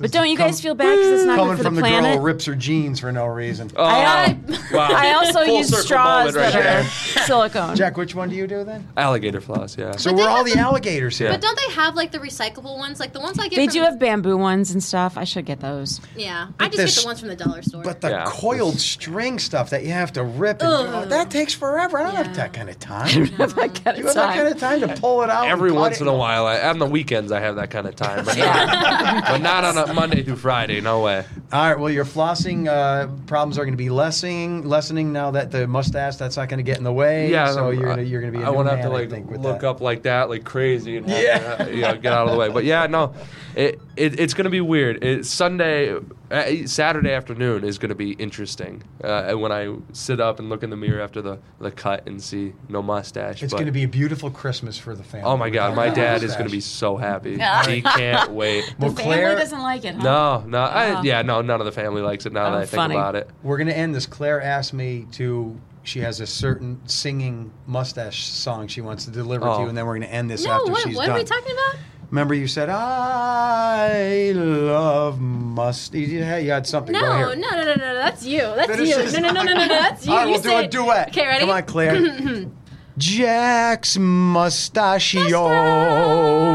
[0.00, 1.82] But don't you Come- guys feel bad because it's not Coming good for from the
[1.82, 3.70] the, girl who rips her jeans for no reason.
[3.76, 4.88] Oh, I- uh, wow.
[4.90, 6.80] I also Full use straws right that there.
[6.80, 6.84] are
[7.26, 7.76] silicone.
[7.76, 8.88] Jack, which one do you do then?
[8.96, 9.96] Alligator floss, yeah.
[9.96, 11.26] So But we're all the the- alligators here.
[11.28, 11.34] Yeah.
[11.34, 12.98] But don't they have like the recyclable ones?
[12.98, 15.18] Like the ones I get They from, do have bamboo ones and stuff.
[15.18, 16.00] I should get those.
[16.16, 16.48] Yeah.
[16.58, 17.82] I just this- get the ones from the dollar store.
[17.82, 18.24] But the Yeah.
[18.26, 21.98] coiled string stuff that you have to rip, and, oh, that takes forever.
[21.98, 23.06] I don't have that kind of time.
[23.38, 25.46] I got you have that kind of time to pull it out.
[25.46, 28.36] Every once in a while, on the weekends, I have that kind of time, but,
[28.36, 30.80] but not on a Monday through Friday.
[30.80, 31.24] No way.
[31.52, 31.78] All right.
[31.78, 36.16] Well, your flossing uh, problems are going to be lessening, lessening now that the mustache
[36.16, 37.30] that's not going to get in the way.
[37.30, 38.38] Yeah, So you're gonna you're gonna be.
[38.38, 39.68] I I won't have to like think, look that.
[39.68, 41.56] up like that, like crazy, and Yeah.
[41.56, 42.48] to, you know, get out of the way.
[42.48, 43.14] But yeah, no,
[43.54, 45.02] it, it it's gonna be weird.
[45.04, 45.96] It, Sunday,
[46.30, 50.70] uh, Saturday afternoon is gonna be interesting uh, when I sit up and look in
[50.70, 53.42] the mirror after the, the cut and see no mustache.
[53.42, 55.26] It's going to be a beautiful Christmas for the family.
[55.26, 57.32] Oh my God, my Without the dad is gonna be so happy.
[57.32, 57.66] Yeah.
[57.66, 58.74] He can't wait.
[58.78, 60.02] Well, the Claire- family doesn't like it, huh?
[60.02, 61.02] No, no, I, Oh.
[61.02, 62.94] yeah, no, none of the family likes it now Oh, that I think funny.
[62.94, 63.28] about it.
[63.42, 64.06] We're going to end this.
[64.06, 65.58] Claire asked me to.
[65.82, 69.62] She has a certain singing mustache song she wants to deliver to Oh.
[69.62, 71.16] you, and then we're going to end this no, after what, she's what done.
[71.16, 71.76] are we talking about?
[72.10, 75.94] Remember, you said I love must.
[75.94, 76.92] You had, you had something.
[76.92, 78.40] No, Go no, no, no, no, no, that's you.
[78.40, 78.96] That's Finish you.
[78.96, 79.12] this.
[79.14, 80.12] No, no, no, no, no, no, that's you.
[80.16, 80.70] All right, you we'll do say a it.
[80.72, 81.08] duet.
[81.10, 81.40] Okay, ready?
[81.40, 82.46] Come on, Claire.
[82.98, 85.48] Jack's mustachio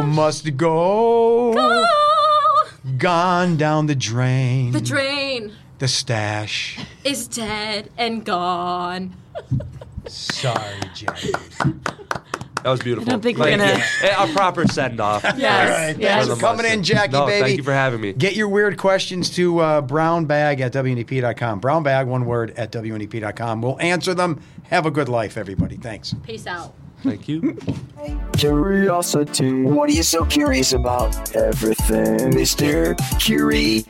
[0.04, 1.54] must go.
[1.54, 1.86] Go!
[2.98, 4.72] Gone down the drain.
[4.74, 6.78] The drain The stash.
[7.06, 9.16] is dead and gone.
[10.08, 11.32] Sorry, Jackie.
[12.66, 13.08] That was beautiful.
[13.08, 14.10] I don't think we're gonna- you.
[14.18, 15.24] A proper send off.
[15.38, 15.70] Yes.
[15.70, 16.26] All right, yes.
[16.26, 17.42] thanks for coming in, Jackie, no, baby.
[17.44, 18.14] Thank you for having me.
[18.14, 21.62] Get your weird questions to uh, brownbag at WNEP.com.
[21.62, 23.62] Brownbag, one word, at WNEP.com.
[23.62, 24.42] We'll answer them.
[24.64, 25.78] Have a good life, everybody.
[25.78, 26.16] Thanks.
[26.24, 26.74] Peace out.
[27.04, 27.56] Thank you.
[28.36, 29.62] Curiosity.
[29.62, 31.36] What are you so curious about?
[31.36, 32.98] Everything, Mr.
[33.20, 33.86] Curiosity.